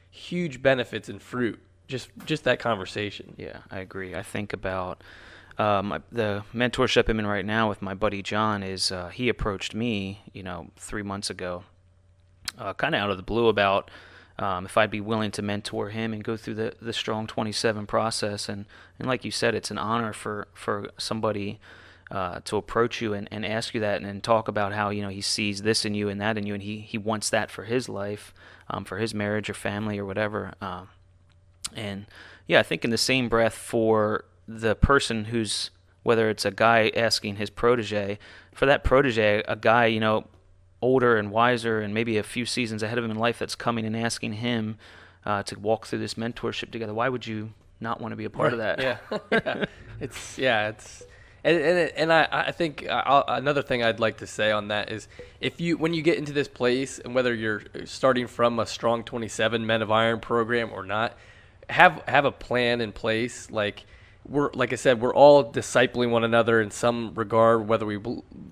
huge 0.10 0.62
benefits 0.62 1.10
and 1.10 1.22
fruit. 1.22 1.60
Just 1.88 2.10
just 2.26 2.44
that 2.46 2.60
conversation. 2.60 3.36
Yeah, 3.38 3.60
I 3.70 3.80
agree. 3.80 4.16
I 4.16 4.24
think 4.24 4.54
about 4.54 5.04
um, 5.60 6.04
the 6.12 6.44
mentorship 6.54 7.08
I'm 7.08 7.20
in 7.20 7.28
right 7.28 7.46
now 7.46 7.70
with 7.70 7.82
my 7.82 7.94
buddy 7.94 8.24
John. 8.24 8.64
Is 8.64 8.92
uh, 8.92 9.10
he 9.10 9.30
approached 9.30 9.76
me, 9.76 10.22
you 10.34 10.42
know, 10.42 10.72
three 10.78 11.04
months 11.04 11.30
ago, 11.30 11.64
uh, 12.58 12.74
kind 12.74 12.96
of 12.96 13.02
out 13.02 13.12
of 13.12 13.18
the 13.18 13.24
blue 13.24 13.48
about 13.48 13.92
um, 14.40 14.66
if 14.66 14.78
I'd 14.78 14.90
be 14.90 15.02
willing 15.02 15.30
to 15.32 15.44
mentor 15.44 15.90
him 15.90 16.12
and 16.12 16.24
go 16.24 16.36
through 16.36 16.56
the 16.56 16.74
the 16.82 16.94
Strong 16.94 17.28
27 17.28 17.86
process. 17.86 18.50
And 18.50 18.66
and 18.98 19.08
like 19.08 19.24
you 19.24 19.32
said, 19.32 19.54
it's 19.54 19.70
an 19.70 19.78
honor 19.78 20.12
for 20.14 20.48
for 20.54 20.90
somebody. 20.98 21.60
Uh, 22.12 22.40
to 22.46 22.56
approach 22.56 23.02
you 23.02 23.16
and, 23.16 23.28
and 23.32 23.44
ask 23.44 23.74
you 23.74 23.80
that 23.80 23.98
and, 23.98 24.06
and 24.06 24.24
talk 24.24 24.48
about 24.48 24.72
how 24.72 24.92
you 24.92 25.02
know 25.02 25.10
he 25.10 25.22
sees 25.22 25.64
this 25.64 25.86
in 25.86 25.96
you 25.96 26.08
and 26.08 26.22
that 26.22 26.38
in 26.38 26.46
you 26.46 26.54
and 26.54 26.62
he, 26.62 26.78
he 26.82 27.00
wants 27.00 27.32
that 27.32 27.50
for 27.50 27.64
his 27.64 27.90
life 27.90 28.32
um, 28.70 28.86
for 28.86 29.00
his 29.00 29.12
marriage 29.12 29.50
or 29.50 29.56
family 29.56 29.98
or 29.98 30.06
whatever 30.06 30.54
um, 30.62 30.88
and 31.76 32.06
yeah, 32.48 32.60
I 32.60 32.64
think 32.64 32.84
in 32.84 32.92
the 32.92 32.98
same 32.98 33.30
breath 33.30 33.56
for 33.56 34.26
the 34.48 34.76
person 34.76 35.26
who's 35.26 35.72
whether 36.04 36.30
it's 36.30 36.46
a 36.46 36.52
guy 36.52 36.92
asking 36.96 37.38
his 37.38 37.50
protege, 37.50 38.20
for 38.54 38.68
that 38.68 38.84
protege, 38.84 39.42
a 39.48 39.56
guy, 39.56 39.88
you 39.88 40.00
know, 40.00 40.28
older 40.80 41.18
and 41.18 41.32
wiser 41.32 41.82
and 41.82 41.96
maybe 41.96 42.16
a 42.20 42.24
few 42.24 42.46
seasons 42.46 42.84
ahead 42.84 43.00
of 43.00 43.04
him 43.04 43.10
in 43.10 43.18
life 43.18 43.40
that's 43.40 43.56
coming 43.56 43.88
and 43.88 43.98
asking 43.98 44.34
him 44.34 44.78
uh, 45.26 45.42
to 45.42 45.60
walk 45.60 45.88
through 45.88 45.98
this 45.98 46.14
mentorship 46.14 46.70
together. 46.70 46.94
Why 46.94 47.10
would 47.10 47.26
you 47.26 47.54
not 47.80 48.00
want 48.02 48.12
to 48.12 48.16
be 48.16 48.26
a 48.26 48.30
part 48.30 48.54
of 48.54 48.60
that? 48.60 48.80
Yeah, 48.80 48.98
yeah. 49.32 49.66
it's 50.00 50.38
yeah, 50.38 50.70
it's 50.70 51.04
and 51.46 51.58
and, 51.58 51.92
and 51.96 52.14
I 52.14 52.28
I 52.32 52.52
think 52.52 52.86
uh, 52.90 53.04
I'll, 53.06 53.24
another 53.28 53.62
thing 53.62 53.84
I'd 53.84 54.00
like 54.00 54.18
to 54.18 54.28
say 54.28 54.52
on 54.52 54.68
that 54.70 54.92
is 54.92 55.08
if 55.40 55.62
you 55.62 55.78
when 55.78 55.94
you 55.94 56.02
get 56.02 56.18
into 56.18 56.34
this 56.34 56.48
place 56.48 57.00
and 57.00 57.16
whether 57.16 57.34
you're 57.34 57.62
starting 57.86 58.28
from 58.28 58.60
a 58.60 58.66
strong 58.66 59.04
27 59.04 59.66
Men 59.66 59.82
of 59.82 59.92
Iron 59.92 60.20
program 60.20 60.72
or 60.74 60.84
not, 60.84 61.16
have 61.70 62.02
have 62.08 62.26
a 62.26 62.32
plan 62.32 62.82
in 62.82 62.92
place 62.92 63.50
like. 63.50 63.86
We're 64.28 64.52
like 64.54 64.74
I 64.74 64.76
said, 64.76 65.02
we're 65.02 65.14
all 65.14 65.54
discipling 65.54 66.10
one 66.10 66.24
another 66.24 66.60
in 66.60 66.72
some 66.72 67.14
regard, 67.14 67.68
whether 67.68 67.86
we 67.86 68.00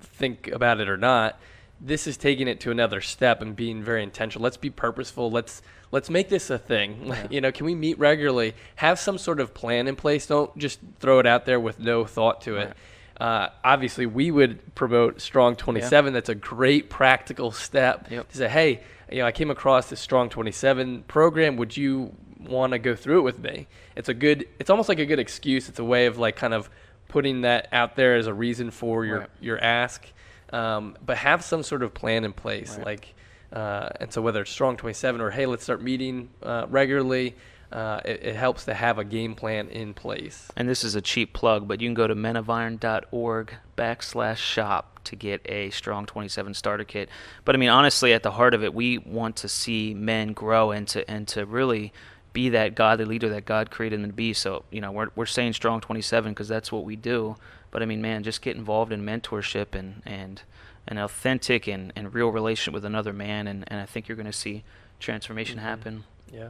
think 0.01 0.47
about 0.49 0.79
it 0.79 0.87
or 0.87 0.97
not 0.97 1.39
this 1.85 2.07
is 2.07 2.15
taking 2.17 2.47
it 2.47 2.61
to 2.61 2.71
another 2.71 3.01
step 3.01 3.41
and 3.41 3.55
being 3.55 3.83
very 3.83 4.01
intentional. 4.03 4.41
Let's 4.43 4.57
be 4.57 4.69
purposeful. 4.69 5.29
Let's 5.29 5.61
let's 5.91 6.09
make 6.09 6.29
this 6.29 6.49
a 6.49 6.57
thing. 6.57 7.13
you 7.29 7.41
know, 7.41 7.51
can 7.51 7.65
we 7.65 7.75
meet 7.75 7.99
regularly? 7.99 8.53
Have 8.77 8.97
some 8.99 9.17
sort 9.17 9.39
of 9.39 9.53
plan 9.53 9.87
in 9.87 9.95
place. 9.95 10.25
Don't 10.25 10.57
just 10.57 10.79
throw 10.99 11.19
it 11.19 11.25
out 11.27 11.45
there 11.45 11.59
with 11.59 11.79
no 11.79 12.05
thought 12.05 12.41
to 12.41 12.55
it. 12.57 12.73
Uh, 13.19 13.49
obviously, 13.63 14.05
we 14.05 14.31
would 14.31 14.73
promote 14.75 15.21
Strong 15.21 15.57
27. 15.57 16.13
That's 16.13 16.29
a 16.29 16.35
great 16.35 16.89
practical 16.89 17.51
step 17.51 18.09
Yep. 18.09 18.29
to 18.29 18.37
say, 18.37 18.47
hey, 18.49 18.79
you 19.11 19.19
know, 19.19 19.25
I 19.27 19.31
came 19.31 19.51
across 19.51 19.89
this 19.89 19.99
Strong 19.99 20.29
27 20.29 21.03
program. 21.03 21.55
Would 21.57 21.77
you 21.77 22.15
want 22.39 22.71
to 22.73 22.79
go 22.79 22.95
through 22.95 23.19
it 23.19 23.23
with 23.23 23.39
me? 23.39 23.67
It's 23.95 24.09
a 24.09 24.13
good. 24.13 24.47
It's 24.59 24.69
almost 24.69 24.89
like 24.89 24.99
a 24.99 25.05
good 25.05 25.19
excuse. 25.19 25.69
It's 25.69 25.79
a 25.79 25.83
way 25.83 26.05
of 26.07 26.17
like 26.17 26.35
kind 26.37 26.53
of 26.53 26.69
putting 27.09 27.41
that 27.41 27.67
out 27.71 27.95
there 27.95 28.15
as 28.15 28.25
a 28.25 28.33
reason 28.33 28.71
for 28.71 29.05
your 29.05 29.19
Right. 29.19 29.29
your 29.41 29.59
ask 29.59 30.07
um, 30.53 30.95
but 31.05 31.17
have 31.17 31.43
some 31.43 31.63
sort 31.63 31.83
of 31.83 31.93
plan 31.93 32.23
in 32.23 32.31
place 32.33 32.77
Right. 32.77 32.85
like 32.85 33.13
uh, 33.51 33.89
and 33.99 34.11
so 34.13 34.21
whether 34.21 34.41
it's 34.41 34.51
strong 34.51 34.77
27 34.77 35.19
or 35.21 35.29
hey 35.31 35.45
let's 35.45 35.63
start 35.63 35.81
meeting 35.81 36.29
uh, 36.41 36.65
regularly 36.69 37.35
uh, 37.71 37.99
it, 38.05 38.19
it 38.23 38.35
helps 38.35 38.65
to 38.65 38.73
have 38.73 38.99
a 38.99 39.03
game 39.03 39.33
plan 39.35 39.67
in 39.69 39.93
place 39.95 40.47
And 40.55 40.69
this 40.69 40.83
is 40.83 40.93
a 40.95 41.01
cheap 41.01 41.33
plug, 41.33 41.67
but 41.67 41.81
you 41.81 41.87
can 41.87 41.95
go 41.95 42.05
to 42.07 42.13
menofiron.org 42.15 43.53
backslash 43.77 44.37
shop 44.37 44.99
to 45.05 45.15
get 45.15 45.41
a 45.45 45.69
Strong 45.71 46.05
27 46.05 46.53
starter 46.53 46.83
kit. 46.83 47.09
But 47.45 47.55
I 47.55 47.57
mean, 47.57 47.69
honestly, 47.69 48.13
at 48.13 48.23
the 48.23 48.31
heart 48.31 48.53
of 48.53 48.63
it, 48.63 48.73
we 48.73 48.99
want 48.99 49.35
to 49.37 49.49
see 49.49 49.93
men 49.93 50.33
grow 50.33 50.71
and 50.71 50.87
to 50.89 51.09
and 51.09 51.27
to 51.29 51.45
really 51.45 51.91
be 52.31 52.49
that 52.49 52.75
godly 52.75 53.05
leader 53.05 53.29
that 53.29 53.45
God 53.45 53.69
created 53.69 53.99
them 54.01 54.09
to 54.09 54.13
be. 54.15 54.33
So 54.33 54.63
you 54.71 54.79
know, 54.81 54.91
we're 54.91 55.09
we're 55.15 55.25
saying 55.25 55.53
Strong 55.53 55.81
27 55.81 56.31
because 56.31 56.47
that's 56.47 56.71
what 56.71 56.85
we 56.85 56.95
do. 56.95 57.35
But 57.73 57.81
I 57.83 57.85
mean, 57.85 58.01
man, 58.01 58.23
just 58.23 58.41
get 58.41 58.55
involved 58.55 58.93
in 58.93 59.03
mentorship 59.03 59.73
and 59.75 60.01
and 60.05 60.43
an 60.87 60.97
authentic 60.97 61.67
and, 61.67 61.91
and 61.95 62.13
real 62.13 62.29
relationship 62.29 62.73
with 62.73 62.85
another 62.85 63.13
man, 63.13 63.47
and, 63.47 63.63
and 63.67 63.79
I 63.81 63.85
think 63.85 64.07
you're 64.07 64.15
going 64.17 64.25
to 64.27 64.33
see 64.33 64.63
transformation 64.99 65.57
happen. 65.57 66.03
yeah 66.31 66.49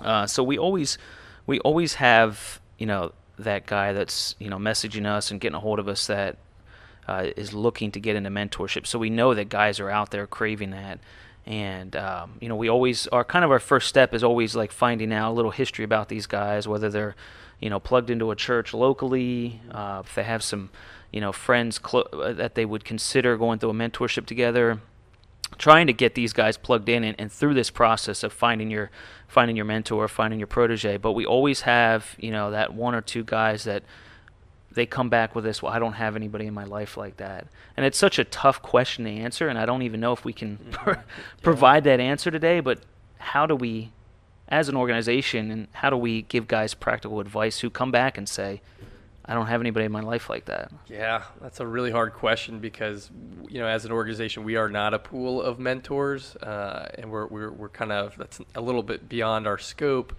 Uh, 0.00 0.26
so 0.26 0.42
we 0.42 0.58
always 0.58 0.98
we 1.46 1.58
always 1.60 1.94
have 1.94 2.60
you 2.78 2.86
know 2.86 3.12
that 3.38 3.66
guy 3.66 3.92
that's 3.92 4.34
you 4.38 4.50
know 4.50 4.58
messaging 4.58 5.06
us 5.06 5.30
and 5.30 5.40
getting 5.40 5.56
a 5.56 5.60
hold 5.60 5.78
of 5.78 5.88
us 5.88 6.06
that 6.06 6.36
uh, 7.08 7.28
is 7.36 7.52
looking 7.54 7.92
to 7.92 8.00
get 8.00 8.16
into 8.16 8.30
mentorship. 8.30 8.86
So 8.86 8.98
we 8.98 9.10
know 9.10 9.34
that 9.34 9.48
guys 9.48 9.78
are 9.78 9.90
out 9.90 10.10
there 10.10 10.26
craving 10.26 10.70
that, 10.70 10.98
And 11.46 11.94
um, 11.94 12.38
you 12.40 12.48
know, 12.48 12.56
we 12.56 12.68
always 12.68 13.06
our 13.08 13.24
kind 13.24 13.44
of 13.44 13.52
our 13.52 13.60
first 13.60 13.88
step 13.88 14.12
is 14.12 14.24
always 14.24 14.56
like 14.56 14.72
finding 14.72 15.12
out 15.12 15.30
a 15.30 15.34
little 15.34 15.52
history 15.52 15.84
about 15.84 16.08
these 16.08 16.26
guys, 16.26 16.66
whether 16.66 16.90
they're 16.90 17.14
you 17.60 17.70
know 17.70 17.80
plugged 17.80 18.10
into 18.10 18.30
a 18.30 18.36
church 18.36 18.74
locally, 18.74 19.60
uh, 19.70 20.02
if 20.04 20.14
they 20.14 20.24
have 20.24 20.42
some 20.42 20.70
you 21.10 21.20
know 21.20 21.32
friends 21.32 21.78
clo- 21.78 22.02
uh, 22.02 22.32
that 22.32 22.54
they 22.54 22.64
would 22.64 22.84
consider 22.84 23.36
going 23.36 23.58
through 23.58 23.70
a 23.70 23.74
mentorship 23.74 24.26
together 24.26 24.80
trying 25.58 25.86
to 25.86 25.92
get 25.92 26.14
these 26.14 26.32
guys 26.32 26.56
plugged 26.56 26.88
in 26.88 27.04
and, 27.04 27.18
and, 27.18 27.30
through 27.30 27.54
this 27.54 27.70
process 27.70 28.22
of 28.22 28.32
finding 28.32 28.70
your 28.70 28.90
finding 29.28 29.56
your 29.56 29.64
mentor 29.64 30.08
finding 30.08 30.40
your 30.40 30.46
protege 30.46 30.96
but 30.96 31.12
we 31.12 31.24
always 31.24 31.62
have 31.62 32.16
you 32.18 32.30
know 32.30 32.50
that 32.50 32.74
one 32.74 32.94
or 32.94 33.00
two 33.00 33.24
guys 33.24 33.64
that 33.64 33.82
they 34.72 34.84
come 34.84 35.08
back 35.08 35.34
with 35.34 35.44
this 35.44 35.62
well 35.62 35.72
i 35.72 35.78
don't 35.78 35.94
have 35.94 36.16
anybody 36.16 36.46
in 36.46 36.54
my 36.54 36.64
life 36.64 36.96
like 36.96 37.16
that 37.16 37.46
and 37.76 37.86
it's 37.86 37.96
such 37.96 38.18
a 38.18 38.24
tough 38.24 38.60
question 38.60 39.04
to 39.04 39.10
answer 39.10 39.48
and 39.48 39.58
i 39.58 39.64
don't 39.64 39.82
even 39.82 40.00
know 40.00 40.12
if 40.12 40.24
we 40.24 40.32
can 40.32 40.58
mm-hmm. 40.58 40.90
yeah. 40.90 41.02
provide 41.42 41.84
that 41.84 42.00
answer 42.00 42.30
today 42.30 42.60
but 42.60 42.80
how 43.18 43.46
do 43.46 43.54
we 43.56 43.90
as 44.48 44.68
an 44.68 44.76
organization 44.76 45.50
and 45.50 45.68
how 45.72 45.90
do 45.90 45.96
we 45.96 46.22
give 46.22 46.46
guys 46.46 46.74
practical 46.74 47.20
advice 47.20 47.60
who 47.60 47.70
come 47.70 47.90
back 47.90 48.16
and 48.16 48.28
say 48.28 48.60
I 49.28 49.34
don't 49.34 49.46
have 49.46 49.60
anybody 49.60 49.86
in 49.86 49.92
my 49.92 50.02
life 50.02 50.30
like 50.30 50.44
that. 50.44 50.70
Yeah, 50.86 51.24
that's 51.40 51.58
a 51.58 51.66
really 51.66 51.90
hard 51.90 52.12
question 52.12 52.60
because, 52.60 53.10
you 53.48 53.58
know, 53.58 53.66
as 53.66 53.84
an 53.84 53.90
organization, 53.90 54.44
we 54.44 54.54
are 54.54 54.68
not 54.68 54.94
a 54.94 55.00
pool 55.00 55.42
of 55.42 55.58
mentors, 55.58 56.36
uh, 56.36 56.88
and 56.96 57.10
we're, 57.10 57.26
we're, 57.26 57.50
we're 57.50 57.68
kind 57.68 57.90
of 57.90 58.16
that's 58.16 58.40
a 58.54 58.60
little 58.60 58.84
bit 58.84 59.08
beyond 59.08 59.48
our 59.48 59.58
scope, 59.58 60.14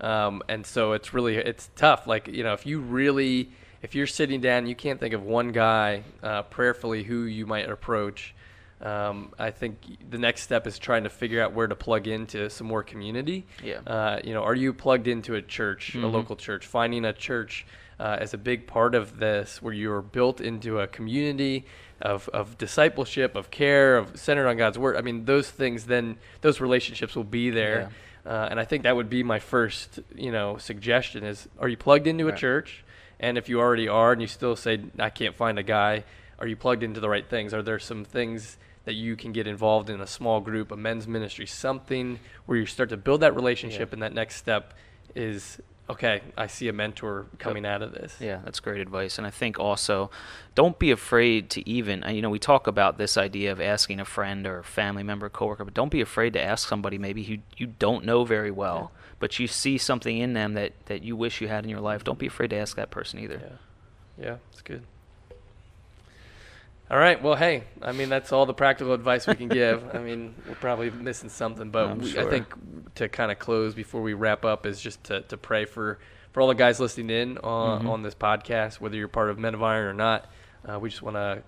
um, 0.00 0.42
and 0.48 0.66
so 0.66 0.92
it's 0.92 1.14
really 1.14 1.36
it's 1.36 1.70
tough. 1.76 2.08
Like 2.08 2.26
you 2.26 2.42
know, 2.42 2.52
if 2.52 2.66
you 2.66 2.80
really 2.80 3.50
if 3.80 3.94
you're 3.94 4.08
sitting 4.08 4.40
down, 4.40 4.66
you 4.66 4.74
can't 4.74 4.98
think 4.98 5.14
of 5.14 5.22
one 5.22 5.52
guy 5.52 6.02
uh, 6.22 6.42
prayerfully 6.42 7.04
who 7.04 7.22
you 7.24 7.46
might 7.46 7.70
approach. 7.70 8.34
Um, 8.80 9.32
I 9.38 9.50
think 9.50 9.78
the 10.08 10.18
next 10.18 10.42
step 10.42 10.66
is 10.66 10.78
trying 10.78 11.04
to 11.04 11.10
figure 11.10 11.42
out 11.42 11.52
where 11.52 11.66
to 11.66 11.74
plug 11.74 12.06
into 12.06 12.48
some 12.48 12.66
more 12.66 12.84
community. 12.84 13.46
Yeah. 13.62 13.80
Uh, 13.86 14.20
you 14.22 14.32
know, 14.32 14.42
are 14.42 14.54
you 14.54 14.72
plugged 14.72 15.08
into 15.08 15.34
a 15.34 15.42
church, 15.42 15.94
mm-hmm. 15.94 16.04
a 16.04 16.08
local 16.08 16.36
church? 16.36 16.66
Finding 16.66 17.04
a 17.04 17.12
church 17.12 17.66
uh, 17.98 18.18
as 18.20 18.34
a 18.34 18.38
big 18.38 18.68
part 18.68 18.94
of 18.94 19.18
this, 19.18 19.60
where 19.60 19.74
you 19.74 19.90
are 19.92 20.02
built 20.02 20.40
into 20.40 20.78
a 20.78 20.86
community 20.86 21.66
of, 22.00 22.28
of 22.28 22.56
discipleship, 22.56 23.34
of 23.34 23.50
care, 23.50 23.96
of 23.96 24.16
centered 24.16 24.46
on 24.46 24.56
God's 24.56 24.78
word. 24.78 24.96
I 24.96 25.00
mean, 25.00 25.24
those 25.24 25.50
things 25.50 25.86
then, 25.86 26.16
those 26.40 26.60
relationships 26.60 27.16
will 27.16 27.24
be 27.24 27.50
there. 27.50 27.90
Yeah. 28.24 28.32
Uh, 28.32 28.48
and 28.50 28.60
I 28.60 28.64
think 28.64 28.84
that 28.84 28.94
would 28.94 29.10
be 29.10 29.24
my 29.24 29.40
first, 29.40 29.98
you 30.14 30.30
know, 30.30 30.58
suggestion 30.58 31.24
is, 31.24 31.48
are 31.58 31.66
you 31.66 31.76
plugged 31.76 32.06
into 32.06 32.26
right. 32.26 32.34
a 32.34 32.36
church? 32.36 32.84
And 33.18 33.36
if 33.36 33.48
you 33.48 33.58
already 33.58 33.88
are 33.88 34.12
and 34.12 34.20
you 34.20 34.28
still 34.28 34.54
say, 34.54 34.78
I 34.98 35.10
can't 35.10 35.34
find 35.34 35.58
a 35.58 35.64
guy, 35.64 36.04
are 36.38 36.46
you 36.46 36.54
plugged 36.54 36.84
into 36.84 37.00
the 37.00 37.08
right 37.08 37.28
things? 37.28 37.52
Are 37.52 37.62
there 37.62 37.80
some 37.80 38.04
things 38.04 38.58
that 38.88 38.94
you 38.94 39.16
can 39.16 39.32
get 39.32 39.46
involved 39.46 39.90
in 39.90 40.00
a 40.00 40.06
small 40.06 40.40
group, 40.40 40.72
a 40.72 40.76
men's 40.76 41.06
ministry, 41.06 41.44
something 41.44 42.18
where 42.46 42.56
you 42.56 42.64
start 42.64 42.88
to 42.88 42.96
build 42.96 43.20
that 43.20 43.34
relationship 43.34 43.90
yeah. 43.90 43.92
and 43.92 44.02
that 44.02 44.14
next 44.14 44.36
step 44.36 44.72
is 45.14 45.60
okay, 45.90 46.22
I 46.38 46.46
see 46.46 46.68
a 46.68 46.72
mentor 46.72 47.26
coming 47.38 47.66
out 47.66 47.82
of 47.82 47.92
this. 47.92 48.16
Yeah, 48.18 48.40
that's 48.42 48.60
great 48.60 48.80
advice. 48.80 49.18
And 49.18 49.26
I 49.26 49.30
think 49.30 49.58
also, 49.58 50.10
don't 50.54 50.78
be 50.78 50.90
afraid 50.90 51.50
to 51.50 51.68
even, 51.68 52.02
uh, 52.02 52.08
you 52.08 52.22
know, 52.22 52.30
we 52.30 52.38
talk 52.38 52.66
about 52.66 52.96
this 52.96 53.18
idea 53.18 53.52
of 53.52 53.60
asking 53.60 54.00
a 54.00 54.06
friend 54.06 54.46
or 54.46 54.62
family 54.62 55.02
member, 55.02 55.28
coworker, 55.28 55.66
but 55.66 55.74
don't 55.74 55.90
be 55.90 56.00
afraid 56.00 56.32
to 56.32 56.42
ask 56.42 56.66
somebody 56.66 56.96
maybe 56.96 57.24
who 57.24 57.36
you 57.58 57.66
don't 57.66 58.06
know 58.06 58.24
very 58.24 58.50
well, 58.50 58.90
yeah. 58.90 59.00
but 59.18 59.38
you 59.38 59.46
see 59.46 59.76
something 59.76 60.16
in 60.16 60.32
them 60.32 60.54
that, 60.54 60.72
that 60.86 61.02
you 61.02 61.14
wish 61.14 61.42
you 61.42 61.48
had 61.48 61.62
in 61.62 61.68
your 61.68 61.82
life. 61.82 62.04
Don't 62.04 62.18
be 62.18 62.26
afraid 62.26 62.48
to 62.48 62.56
ask 62.56 62.74
that 62.76 62.90
person 62.90 63.18
either. 63.18 63.38
Yeah, 64.18 64.24
yeah, 64.24 64.36
it's 64.50 64.62
good. 64.62 64.82
All 66.90 66.98
right. 66.98 67.22
Well, 67.22 67.34
hey, 67.34 67.64
I 67.82 67.92
mean 67.92 68.08
that's 68.08 68.32
all 68.32 68.46
the 68.46 68.54
practical 68.54 68.94
advice 68.94 69.26
we 69.26 69.34
can 69.34 69.48
give. 69.48 69.94
I 69.94 69.98
mean, 69.98 70.34
we're 70.48 70.54
probably 70.54 70.90
missing 70.90 71.28
something, 71.28 71.70
but 71.70 71.98
we, 71.98 72.10
sure. 72.10 72.26
I 72.26 72.30
think 72.30 72.46
to 72.94 73.10
kind 73.10 73.30
of 73.30 73.38
close 73.38 73.74
before 73.74 74.00
we 74.00 74.14
wrap 74.14 74.46
up 74.46 74.64
is 74.64 74.80
just 74.80 75.04
to, 75.04 75.20
to 75.22 75.36
pray 75.36 75.66
for 75.66 75.98
for 76.32 76.40
all 76.40 76.48
the 76.48 76.54
guys 76.54 76.80
listening 76.80 77.10
in 77.10 77.38
on 77.38 77.80
mm-hmm. 77.80 77.90
on 77.90 78.02
this 78.02 78.14
podcast, 78.14 78.80
whether 78.80 78.96
you're 78.96 79.08
part 79.08 79.28
of 79.28 79.38
Men 79.38 79.52
of 79.54 79.62
Iron 79.62 79.86
or 79.86 79.92
not. 79.92 80.30
Uh, 80.66 80.78
we 80.78 80.88
just 80.88 81.02
want 81.02 81.16
to 81.16 81.42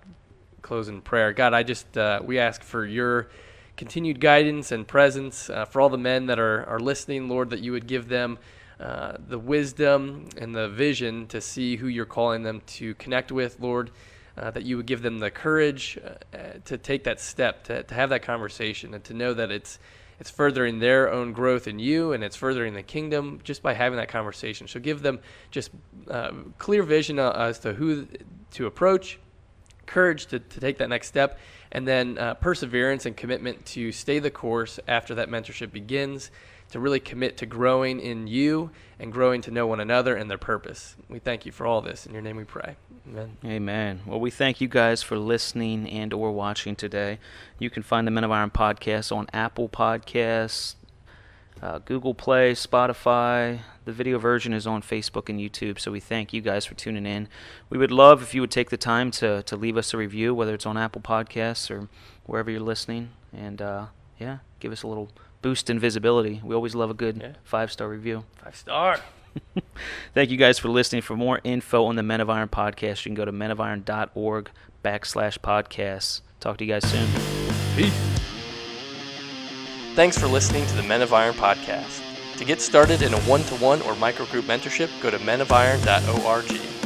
close 0.60 0.88
in 0.88 1.00
prayer. 1.00 1.32
God, 1.32 1.54
I 1.54 1.62
just 1.62 1.96
uh, 1.96 2.20
we 2.22 2.38
ask 2.38 2.62
for 2.62 2.84
your 2.84 3.30
continued 3.78 4.20
guidance 4.20 4.72
and 4.72 4.86
presence 4.86 5.48
uh, 5.48 5.64
for 5.64 5.80
all 5.80 5.88
the 5.88 5.96
men 5.96 6.26
that 6.26 6.38
are 6.38 6.66
are 6.66 6.80
listening, 6.80 7.30
Lord, 7.30 7.48
that 7.50 7.60
you 7.60 7.72
would 7.72 7.86
give 7.86 8.08
them. 8.08 8.38
Uh, 8.78 9.18
the 9.28 9.38
wisdom 9.38 10.26
and 10.38 10.54
the 10.54 10.66
vision 10.66 11.26
to 11.26 11.38
see 11.38 11.76
who 11.76 11.86
you're 11.86 12.06
calling 12.06 12.42
them 12.42 12.62
to 12.64 12.94
connect 12.94 13.30
with, 13.30 13.60
Lord 13.60 13.90
uh, 14.40 14.50
that 14.50 14.64
you 14.64 14.76
would 14.76 14.86
give 14.86 15.02
them 15.02 15.18
the 15.18 15.30
courage 15.30 15.98
uh, 16.02 16.38
to 16.64 16.78
take 16.78 17.04
that 17.04 17.20
step, 17.20 17.64
to, 17.64 17.82
to 17.82 17.94
have 17.94 18.10
that 18.10 18.22
conversation, 18.22 18.94
and 18.94 19.04
to 19.04 19.14
know 19.14 19.34
that 19.34 19.50
it's 19.50 19.78
it's 20.18 20.30
furthering 20.30 20.80
their 20.80 21.10
own 21.10 21.32
growth 21.32 21.66
in 21.66 21.78
you 21.78 22.12
and 22.12 22.22
it's 22.22 22.36
furthering 22.36 22.74
the 22.74 22.82
kingdom 22.82 23.40
just 23.42 23.62
by 23.62 23.72
having 23.72 23.96
that 23.96 24.10
conversation. 24.10 24.68
So 24.68 24.78
give 24.78 25.00
them 25.00 25.18
just 25.50 25.70
uh, 26.08 26.32
clear 26.58 26.82
vision 26.82 27.18
uh, 27.18 27.30
as 27.30 27.58
to 27.60 27.72
who 27.72 28.06
to 28.50 28.66
approach, 28.66 29.18
courage 29.86 30.26
to, 30.26 30.38
to 30.38 30.60
take 30.60 30.76
that 30.78 30.90
next 30.90 31.08
step, 31.08 31.38
and 31.72 31.88
then 31.88 32.18
uh, 32.18 32.34
perseverance 32.34 33.06
and 33.06 33.16
commitment 33.16 33.64
to 33.64 33.92
stay 33.92 34.18
the 34.18 34.30
course 34.30 34.78
after 34.86 35.14
that 35.14 35.30
mentorship 35.30 35.72
begins 35.72 36.30
to 36.72 36.80
really 36.80 37.00
commit 37.00 37.38
to 37.38 37.46
growing 37.46 37.98
in 37.98 38.26
you 38.26 38.70
and 38.98 39.12
growing 39.12 39.40
to 39.40 39.50
know 39.50 39.66
one 39.66 39.80
another 39.80 40.14
and 40.14 40.30
their 40.30 40.38
purpose. 40.38 40.96
We 41.08 41.18
thank 41.18 41.46
you 41.46 41.52
for 41.52 41.66
all 41.66 41.80
this. 41.80 42.04
In 42.04 42.12
your 42.12 42.22
name 42.22 42.36
we 42.36 42.44
pray. 42.44 42.76
Amen. 43.10 43.36
Amen. 43.44 44.00
Well, 44.06 44.20
we 44.20 44.30
thank 44.30 44.60
you 44.60 44.68
guys 44.68 45.02
for 45.02 45.18
listening 45.18 45.88
and 45.90 46.12
or 46.12 46.30
watching 46.30 46.76
today. 46.76 47.18
You 47.58 47.68
can 47.68 47.82
find 47.82 48.06
the 48.06 48.10
Men 48.12 48.22
of 48.22 48.30
Iron 48.30 48.50
podcast 48.50 49.14
on 49.14 49.26
Apple 49.32 49.68
Podcasts, 49.68 50.76
uh, 51.60 51.78
Google 51.80 52.14
Play, 52.14 52.52
Spotify. 52.52 53.60
The 53.84 53.92
video 53.92 54.18
version 54.18 54.52
is 54.52 54.64
on 54.64 54.80
Facebook 54.80 55.28
and 55.28 55.40
YouTube, 55.40 55.80
so 55.80 55.90
we 55.90 55.98
thank 55.98 56.32
you 56.32 56.40
guys 56.40 56.64
for 56.64 56.74
tuning 56.74 57.04
in. 57.04 57.26
We 57.68 57.78
would 57.78 57.90
love 57.90 58.22
if 58.22 58.32
you 58.32 58.42
would 58.42 58.52
take 58.52 58.70
the 58.70 58.76
time 58.76 59.10
to, 59.12 59.42
to 59.42 59.56
leave 59.56 59.76
us 59.76 59.92
a 59.92 59.96
review, 59.96 60.32
whether 60.32 60.54
it's 60.54 60.66
on 60.66 60.76
Apple 60.76 61.00
Podcasts 61.00 61.68
or 61.68 61.88
wherever 62.26 62.48
you're 62.48 62.60
listening. 62.60 63.10
And 63.32 63.60
uh, 63.60 63.86
yeah, 64.20 64.38
give 64.60 64.70
us 64.70 64.84
a 64.84 64.86
little 64.86 65.10
boost 65.42 65.68
in 65.68 65.80
visibility. 65.80 66.40
We 66.44 66.54
always 66.54 66.76
love 66.76 66.90
a 66.90 66.94
good 66.94 67.18
yeah. 67.20 67.32
five 67.42 67.72
star 67.72 67.88
review. 67.88 68.24
Five 68.36 68.54
star. 68.54 69.00
Thank 70.14 70.30
you 70.30 70.36
guys 70.36 70.58
for 70.58 70.68
listening. 70.68 71.02
For 71.02 71.16
more 71.16 71.40
info 71.44 71.84
on 71.86 71.96
the 71.96 72.02
Men 72.02 72.20
of 72.20 72.30
Iron 72.30 72.48
podcast, 72.48 73.04
you 73.04 73.10
can 73.10 73.14
go 73.14 73.24
to 73.24 73.32
menofiron.org 73.32 74.50
backslash 74.84 75.38
podcasts. 75.38 76.22
Talk 76.40 76.58
to 76.58 76.64
you 76.64 76.72
guys 76.72 76.88
soon. 76.88 77.08
Peace. 77.76 77.92
Thanks 79.94 80.16
for 80.16 80.26
listening 80.26 80.66
to 80.66 80.76
the 80.76 80.82
Men 80.82 81.02
of 81.02 81.12
Iron 81.12 81.34
podcast. 81.34 82.02
To 82.38 82.44
get 82.44 82.60
started 82.60 83.02
in 83.02 83.12
a 83.12 83.20
one 83.20 83.42
to 83.44 83.54
one 83.56 83.82
or 83.82 83.92
microgroup 83.94 84.42
mentorship, 84.42 84.88
go 85.02 85.10
to 85.10 85.18
menofiron.org. 85.18 86.79